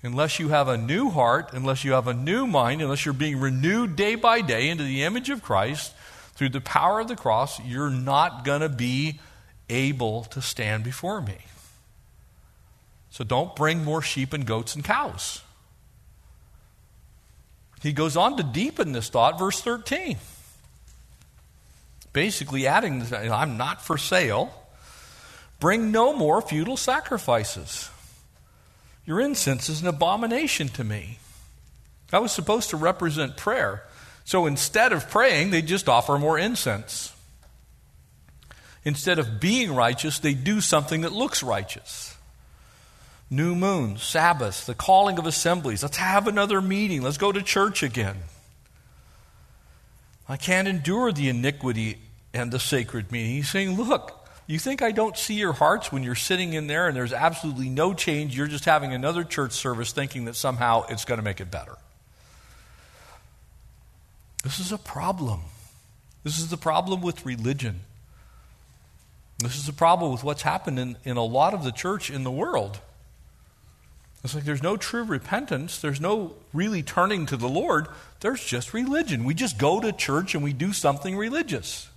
[0.01, 3.39] Unless you have a new heart, unless you have a new mind, unless you're being
[3.39, 5.93] renewed day by day into the image of Christ
[6.35, 9.19] through the power of the cross, you're not going to be
[9.69, 11.37] able to stand before me.
[13.09, 15.41] So don't bring more sheep and goats and cows.
[17.85, 20.17] He goes on to deepen this thought, verse 13.
[22.13, 24.51] Basically, adding, I'm not for sale.
[25.59, 27.91] Bring no more futile sacrifices.
[29.05, 31.19] Your incense is an abomination to me.
[32.09, 33.83] That was supposed to represent prayer.
[34.23, 37.13] So instead of praying, they just offer more incense.
[38.83, 42.14] Instead of being righteous, they do something that looks righteous
[43.29, 45.83] new moon, Sabbath, the calling of assemblies.
[45.83, 47.01] Let's have another meeting.
[47.01, 48.17] Let's go to church again.
[50.27, 51.97] I can't endure the iniquity
[52.33, 53.31] and the sacred meeting.
[53.31, 56.87] He's saying, Look, you think I don't see your hearts when you're sitting in there
[56.87, 58.35] and there's absolutely no change?
[58.35, 61.77] You're just having another church service thinking that somehow it's going to make it better.
[64.43, 65.41] This is a problem.
[66.23, 67.81] This is the problem with religion.
[69.39, 72.23] This is the problem with what's happened in, in a lot of the church in
[72.23, 72.79] the world.
[74.25, 77.87] It's like there's no true repentance, there's no really turning to the Lord,
[78.21, 79.23] there's just religion.
[79.23, 81.87] We just go to church and we do something religious.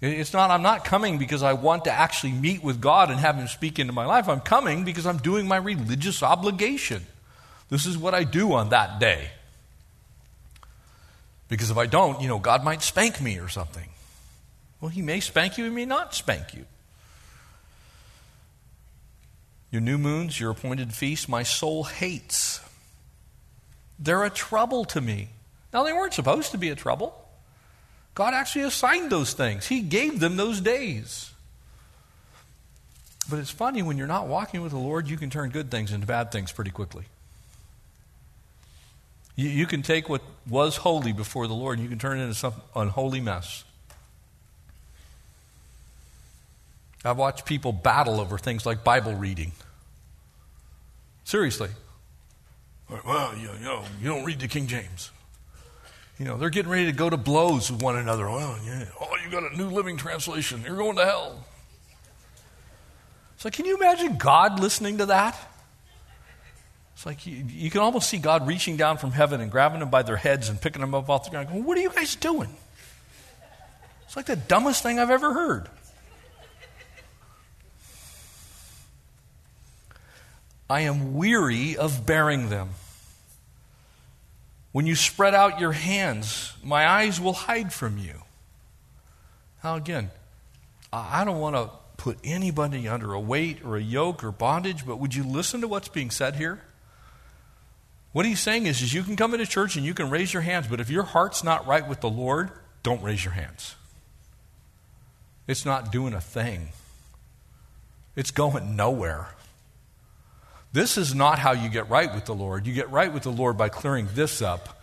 [0.00, 3.34] It's not, I'm not coming because I want to actually meet with God and have
[3.34, 4.28] Him speak into my life.
[4.28, 7.04] I'm coming because I'm doing my religious obligation.
[7.68, 9.30] This is what I do on that day.
[11.48, 13.88] Because if I don't, you know, God might spank me or something.
[14.80, 16.66] Well, He may spank you, He may not spank you.
[19.70, 22.60] Your new moons, your appointed feasts, my soul hates.
[23.98, 25.28] They're a trouble to me.
[25.72, 27.14] Now, they weren't supposed to be a trouble.
[28.14, 31.32] God actually assigned those things, He gave them those days.
[33.28, 35.92] But it's funny, when you're not walking with the Lord, you can turn good things
[35.92, 37.04] into bad things pretty quickly.
[39.34, 42.22] You, you can take what was holy before the Lord and you can turn it
[42.22, 43.64] into some unholy mess.
[47.06, 49.52] I've watched people battle over things like Bible reading.
[51.24, 51.70] Seriously.
[52.88, 55.10] Well, you, know, you don't read the King James.
[56.18, 58.28] You know, they're getting ready to go to blows with one another.
[58.28, 60.62] Well, yeah, oh, you got a New Living Translation.
[60.64, 61.44] You're going to hell.
[63.34, 65.36] It's like, can you imagine God listening to that?
[66.94, 69.90] It's like you, you, can almost see God reaching down from heaven and grabbing them
[69.90, 71.48] by their heads and picking them up off the ground.
[71.48, 72.48] Going, what are you guys doing?
[74.06, 75.68] It's like the dumbest thing I've ever heard.
[80.68, 82.70] I am weary of bearing them.
[84.72, 88.22] When you spread out your hands, my eyes will hide from you.
[89.64, 90.10] Now, again,
[90.92, 94.98] I don't want to put anybody under a weight or a yoke or bondage, but
[94.98, 96.62] would you listen to what's being said here?
[98.12, 100.42] What he's saying is, is you can come into church and you can raise your
[100.42, 102.50] hands, but if your heart's not right with the Lord,
[102.82, 103.76] don't raise your hands.
[105.46, 106.70] It's not doing a thing,
[108.14, 109.28] it's going nowhere.
[110.72, 112.66] This is not how you get right with the Lord.
[112.66, 114.80] You get right with the Lord by clearing this up.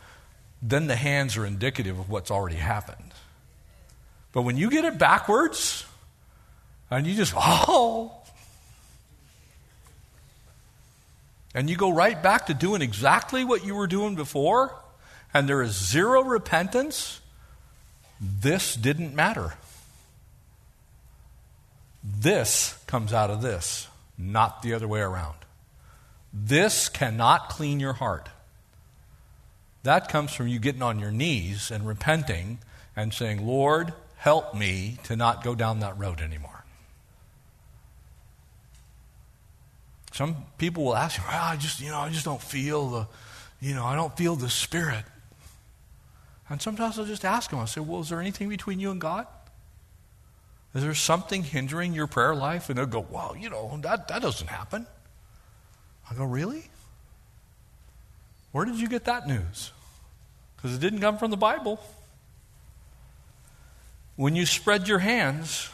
[0.61, 3.13] Then the hands are indicative of what's already happened.
[4.31, 5.86] But when you get it backwards,
[6.89, 8.11] and you just, oh,
[11.53, 14.73] and you go right back to doing exactly what you were doing before,
[15.34, 17.19] and there is zero repentance,
[18.19, 19.53] this didn't matter.
[22.03, 25.36] This comes out of this, not the other way around.
[26.34, 28.29] This cannot clean your heart.
[29.84, 32.59] That comes from you getting on your knees and repenting
[32.95, 36.63] and saying, Lord, help me to not go down that road anymore.
[40.13, 43.07] Some people will ask you, well, I just, you know, I just don't feel the,
[43.59, 45.03] you know, I don't feel the Spirit.
[46.49, 49.01] And sometimes I'll just ask them, I'll say, well, is there anything between you and
[49.01, 49.27] God?
[50.75, 52.69] Is there something hindering your prayer life?
[52.69, 54.88] And they'll go, well, you know, that, that doesn't happen.
[56.10, 56.66] I go, Really?
[58.51, 59.72] Where did you get that news?
[60.56, 61.80] Because it didn't come from the Bible.
[64.16, 65.70] When you spread your hands,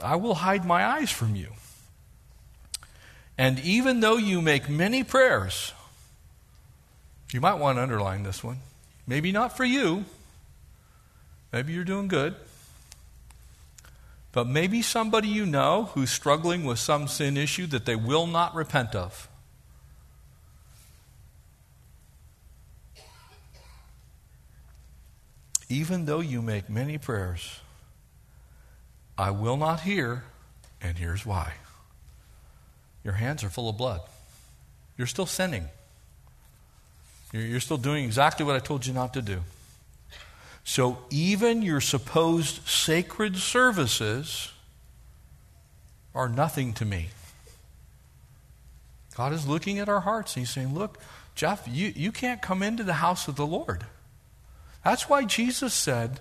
[0.00, 1.48] I will hide my eyes from you.
[3.38, 5.72] And even though you make many prayers,
[7.32, 8.58] you might want to underline this one.
[9.06, 10.04] Maybe not for you.
[11.52, 12.34] Maybe you're doing good.
[14.32, 18.54] But maybe somebody you know who's struggling with some sin issue that they will not
[18.54, 19.28] repent of.
[25.68, 27.60] Even though you make many prayers,
[29.16, 30.24] I will not hear,
[30.80, 31.54] and here's why.
[33.02, 34.00] Your hands are full of blood.
[34.96, 35.68] You're still sinning.
[37.32, 39.40] You're still doing exactly what I told you not to do.
[40.62, 44.52] So even your supposed sacred services
[46.14, 47.08] are nothing to me.
[49.16, 50.98] God is looking at our hearts and He's saying, Look,
[51.34, 53.84] Jeff, you, you can't come into the house of the Lord.
[54.84, 56.20] That's why Jesus said,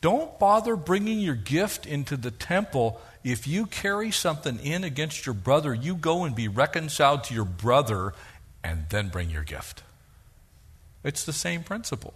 [0.00, 3.00] Don't bother bringing your gift into the temple.
[3.22, 7.44] If you carry something in against your brother, you go and be reconciled to your
[7.44, 8.14] brother
[8.64, 9.82] and then bring your gift.
[11.04, 12.14] It's the same principle.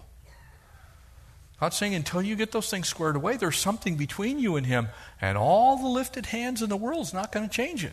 [1.61, 4.88] God's saying until you get those things squared away, there's something between you and Him,
[5.20, 7.93] and all the lifted hands in the world is not going to change it.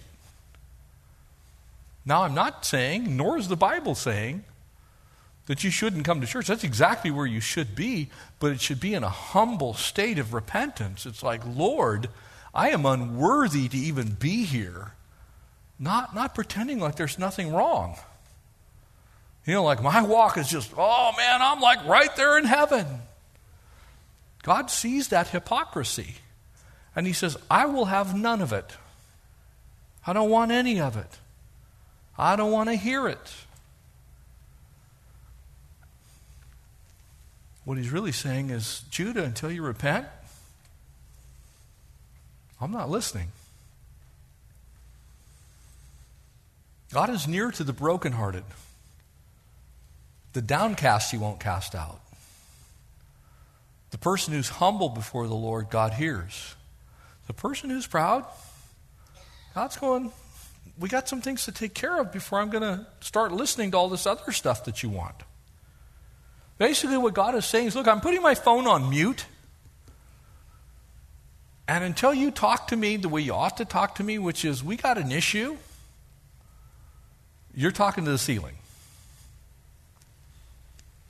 [2.04, 4.44] Now, I'm not saying, nor is the Bible saying,
[5.50, 6.46] that you shouldn't come to church.
[6.46, 10.32] That's exactly where you should be, but it should be in a humble state of
[10.32, 11.08] repentance.
[11.08, 12.08] It's like, Lord,
[12.54, 14.92] I am unworthy to even be here.
[15.80, 17.96] Not, not pretending like there's nothing wrong.
[19.44, 22.86] You know, like my walk is just, oh man, I'm like right there in heaven.
[24.44, 26.18] God sees that hypocrisy.
[26.96, 28.70] And He says, I will have none of it.
[30.06, 31.18] I don't want any of it.
[32.20, 33.34] I don't want to hear it.
[37.66, 40.08] What he's really saying is, Judah, until you repent,
[42.62, 43.28] I'm not listening.
[46.92, 48.44] God is near to the brokenhearted.
[50.34, 52.00] The downcast he won't cast out.
[53.92, 56.56] The person who's humble before the Lord, God hears.
[57.28, 58.26] The person who's proud,
[59.54, 60.12] God's going,
[60.80, 63.78] we got some things to take care of before I'm going to start listening to
[63.78, 65.16] all this other stuff that you want.
[66.60, 69.26] Basically, what God is saying is look, I'm putting my phone on mute.
[71.68, 74.44] And until you talk to me the way you ought to talk to me, which
[74.44, 75.56] is we got an issue,
[77.56, 78.56] you're talking to the ceiling.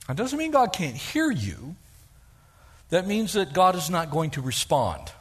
[0.07, 1.75] That doesn't mean God can't hear you.
[2.89, 5.11] That means that God is not going to respond.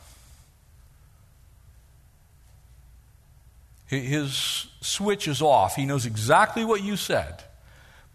[3.87, 5.77] His switch is off.
[5.77, 7.43] He knows exactly what you said,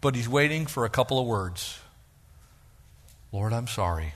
[0.00, 1.80] but he's waiting for a couple of words.
[3.34, 4.14] Lord, I'm sorry.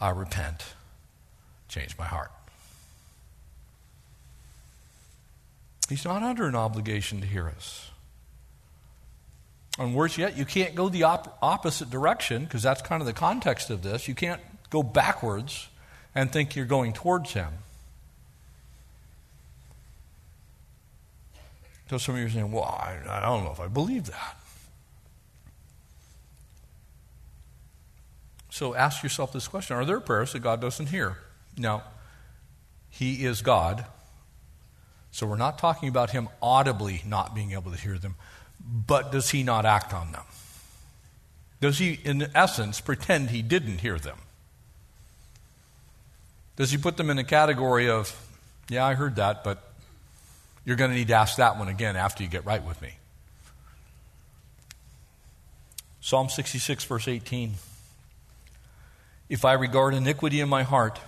[0.00, 0.64] I repent.
[1.68, 2.32] Change my heart.
[5.88, 7.88] He's not under an obligation to hear us.
[9.78, 13.12] And worse yet, you can't go the op- opposite direction because that's kind of the
[13.12, 14.08] context of this.
[14.08, 15.68] You can't go backwards
[16.16, 17.52] and think you're going towards Him.
[21.88, 24.37] So some of you are saying, well, I, I don't know if I believe that.
[28.58, 31.18] So ask yourself this question Are there prayers that God doesn't hear?
[31.56, 31.84] Now,
[32.90, 33.84] He is God.
[35.10, 38.16] So we're not talking about Him audibly not being able to hear them
[38.60, 40.24] but does he not act on them?
[41.60, 44.18] Does he, in essence, pretend he didn't hear them?
[46.56, 48.14] Does he put them in a category of,
[48.68, 49.62] yeah, I heard that, but
[50.64, 52.94] you're going to need to ask that one again after you get right with me?
[56.00, 57.54] Psalm 66, verse 18.
[59.28, 60.98] If I regard iniquity in my heart,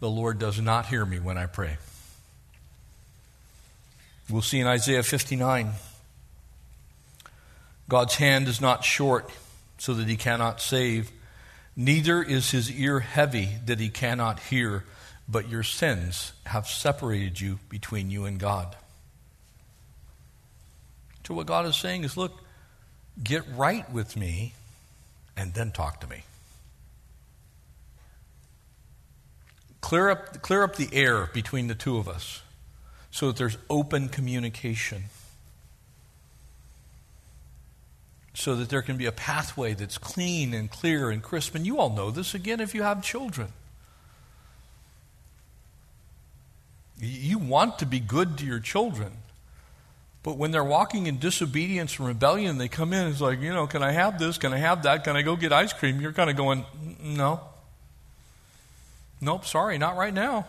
[0.00, 1.76] the Lord does not hear me when I pray.
[4.30, 5.72] We'll see in Isaiah 59
[7.88, 9.30] God's hand is not short
[9.78, 11.10] so that he cannot save,
[11.76, 14.84] neither is his ear heavy that he cannot hear,
[15.28, 18.74] but your sins have separated you between you and God.
[21.26, 22.42] So, what God is saying is look,
[23.22, 24.54] get right with me
[25.36, 26.22] and then talk to me.
[29.84, 32.40] Clear up, clear up the air between the two of us
[33.10, 35.04] so that there's open communication.
[38.32, 41.54] So that there can be a pathway that's clean and clear and crisp.
[41.54, 43.48] And you all know this again if you have children.
[46.98, 49.12] You want to be good to your children.
[50.22, 53.52] But when they're walking in disobedience and rebellion, they come in, and it's like, you
[53.52, 54.38] know, can I have this?
[54.38, 55.04] Can I have that?
[55.04, 56.00] Can I go get ice cream?
[56.00, 56.64] You're kind of going,
[57.02, 57.42] no.
[59.24, 60.46] Nope, sorry, not right now.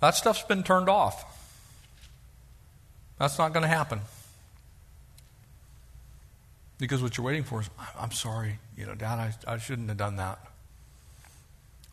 [0.00, 1.24] That stuff's been turned off.
[3.18, 4.00] That's not going to happen.
[6.78, 9.98] Because what you're waiting for is, I'm sorry, you know, Dad, I, I shouldn't have
[9.98, 10.38] done that.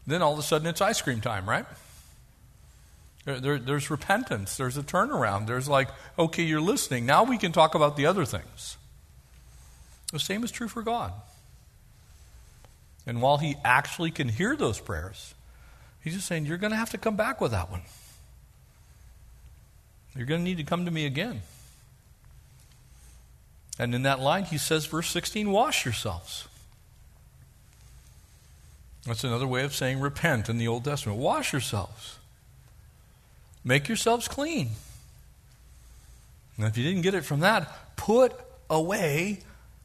[0.08, 1.66] Then all of a sudden it's ice cream time, right?
[3.26, 5.48] There, there, there's repentance, there's a turnaround.
[5.48, 7.06] There's like, okay, you're listening.
[7.06, 8.78] Now we can talk about the other things.
[10.12, 11.14] The same is true for God.
[13.06, 15.34] And while he actually can hear those prayers,
[16.02, 17.82] he's just saying, You're going to have to come back with that one.
[20.16, 21.42] You're going to need to come to me again.
[23.80, 26.48] And in that line, he says, verse 16, wash yourselves.
[29.06, 31.18] That's another way of saying repent in the Old Testament.
[31.18, 32.20] Wash yourselves.
[33.64, 34.70] Make yourselves clean.
[36.58, 38.34] Now, if you didn't get it from that, put
[38.70, 39.40] away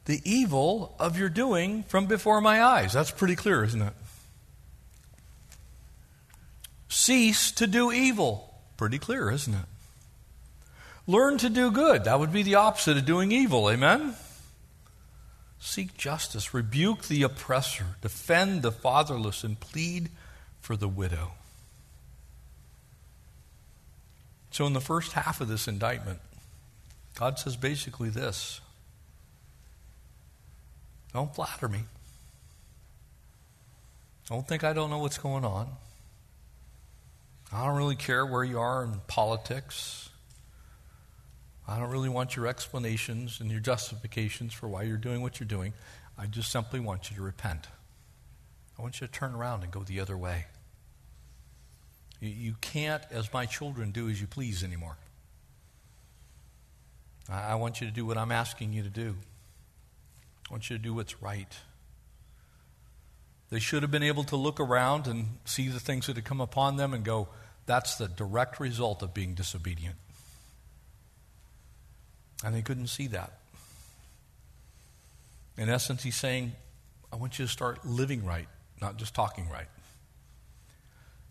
[0.09, 2.93] the evil of your doing from before my eyes.
[2.93, 3.93] That's pretty clear, isn't it?
[6.87, 8.51] Cease to do evil.
[8.75, 9.65] Pretty clear, isn't it?
[11.05, 12.05] Learn to do good.
[12.05, 13.69] That would be the opposite of doing evil.
[13.69, 14.15] Amen?
[15.59, 20.09] Seek justice, rebuke the oppressor, defend the fatherless, and plead
[20.59, 21.33] for the widow.
[24.49, 26.17] So, in the first half of this indictment,
[27.13, 28.59] God says basically this
[31.13, 31.79] Don't flatter me.
[34.29, 35.69] Don't think I don't know what's going on.
[37.51, 40.09] I don't really care where you are in politics.
[41.67, 45.47] I don't really want your explanations and your justifications for why you're doing what you're
[45.47, 45.73] doing.
[46.17, 47.67] I just simply want you to repent.
[48.77, 50.45] I want you to turn around and go the other way.
[52.21, 54.97] You can't, as my children, do as you please anymore.
[57.29, 59.15] I want you to do what I'm asking you to do.
[60.49, 61.53] I want you to do what's right.
[63.51, 66.41] They should have been able to look around and see the things that had come
[66.41, 67.27] upon them and go,
[67.65, 69.95] that's the direct result of being disobedient.
[72.43, 73.33] And they couldn't see that.
[75.57, 76.53] In essence, he's saying,
[77.11, 78.47] I want you to start living right,
[78.81, 79.67] not just talking right.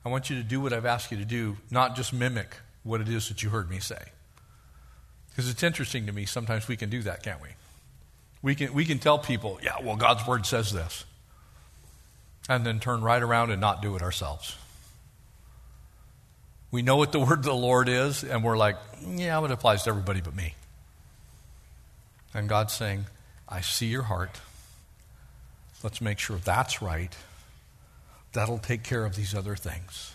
[0.04, 3.00] I want you to do what I've asked you to do, not just mimic what
[3.00, 4.02] it is that you heard me say.
[5.30, 7.48] Because it's interesting to me, sometimes we can do that, can't we?
[8.42, 11.04] We can, we can tell people, yeah, well, God's word says this.
[12.48, 14.56] And then turn right around and not do it ourselves.
[16.70, 18.76] We know what the word of the Lord is, and we're like,
[19.06, 20.54] yeah, it applies to everybody but me.
[22.34, 23.06] And God's saying,
[23.48, 24.40] I see your heart.
[25.82, 27.16] Let's make sure that's right.
[28.32, 30.14] That'll take care of these other things.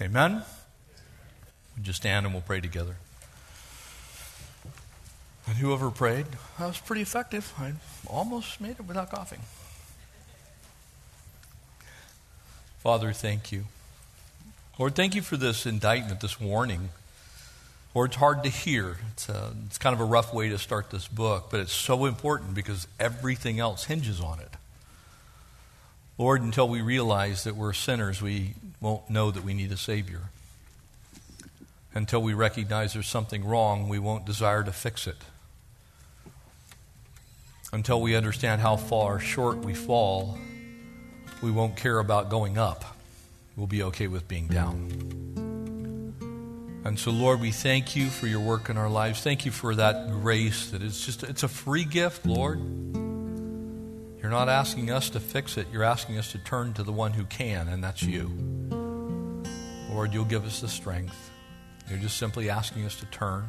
[0.00, 0.42] Amen?
[1.76, 2.96] Would you stand and we'll pray together?
[5.48, 6.26] And whoever prayed,
[6.58, 7.52] that was pretty effective.
[7.58, 7.72] I
[8.06, 9.40] almost made it without coughing.
[12.80, 13.64] Father, thank you.
[14.78, 16.90] Lord, thank you for this indictment, this warning
[17.94, 18.96] Lord, it's hard to hear.
[19.12, 22.04] It's, a, it's kind of a rough way to start this book, but it's so
[22.04, 24.50] important because everything else hinges on it.
[26.18, 30.30] Lord, until we realize that we're sinners, we won't know that we need a Savior.
[31.94, 35.16] Until we recognize there's something wrong, we won't desire to fix it.
[37.72, 40.38] Until we understand how far short we fall,
[41.42, 42.96] we won't care about going up.
[43.56, 44.88] We'll be okay with being down.
[46.84, 49.20] And so, Lord, we thank you for your work in our lives.
[49.20, 52.58] Thank you for that grace that is just, it's a free gift, Lord.
[54.20, 57.12] You're not asking us to fix it, you're asking us to turn to the one
[57.12, 58.30] who can, and that's you.
[59.90, 61.30] Lord, you'll give us the strength.
[61.90, 63.44] You're just simply asking us to turn,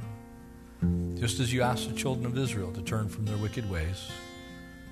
[1.20, 4.10] just as you asked the children of Israel to turn from their wicked ways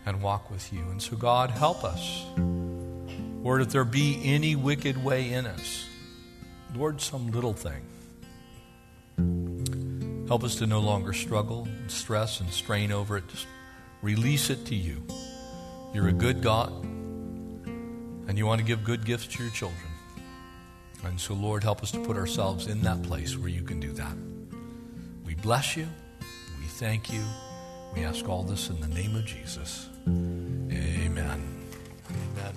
[0.05, 0.81] and walk with you.
[0.89, 2.25] And so, God, help us.
[2.37, 5.85] Lord, if there be any wicked way in us,
[6.75, 7.83] Lord, some little thing
[10.27, 13.27] Help us to no longer struggle and stress and strain over it.
[13.29, 13.47] Just
[14.01, 15.01] release it to you.
[15.93, 19.79] You're a good God, and you want to give good gifts to your children.
[21.05, 23.93] And so, Lord, help us to put ourselves in that place where you can do
[23.93, 24.36] that
[25.41, 25.87] bless you.
[26.59, 27.23] We thank you.
[27.95, 29.89] We ask all this in the name of Jesus.
[30.07, 31.41] Amen.
[32.09, 32.53] Amen.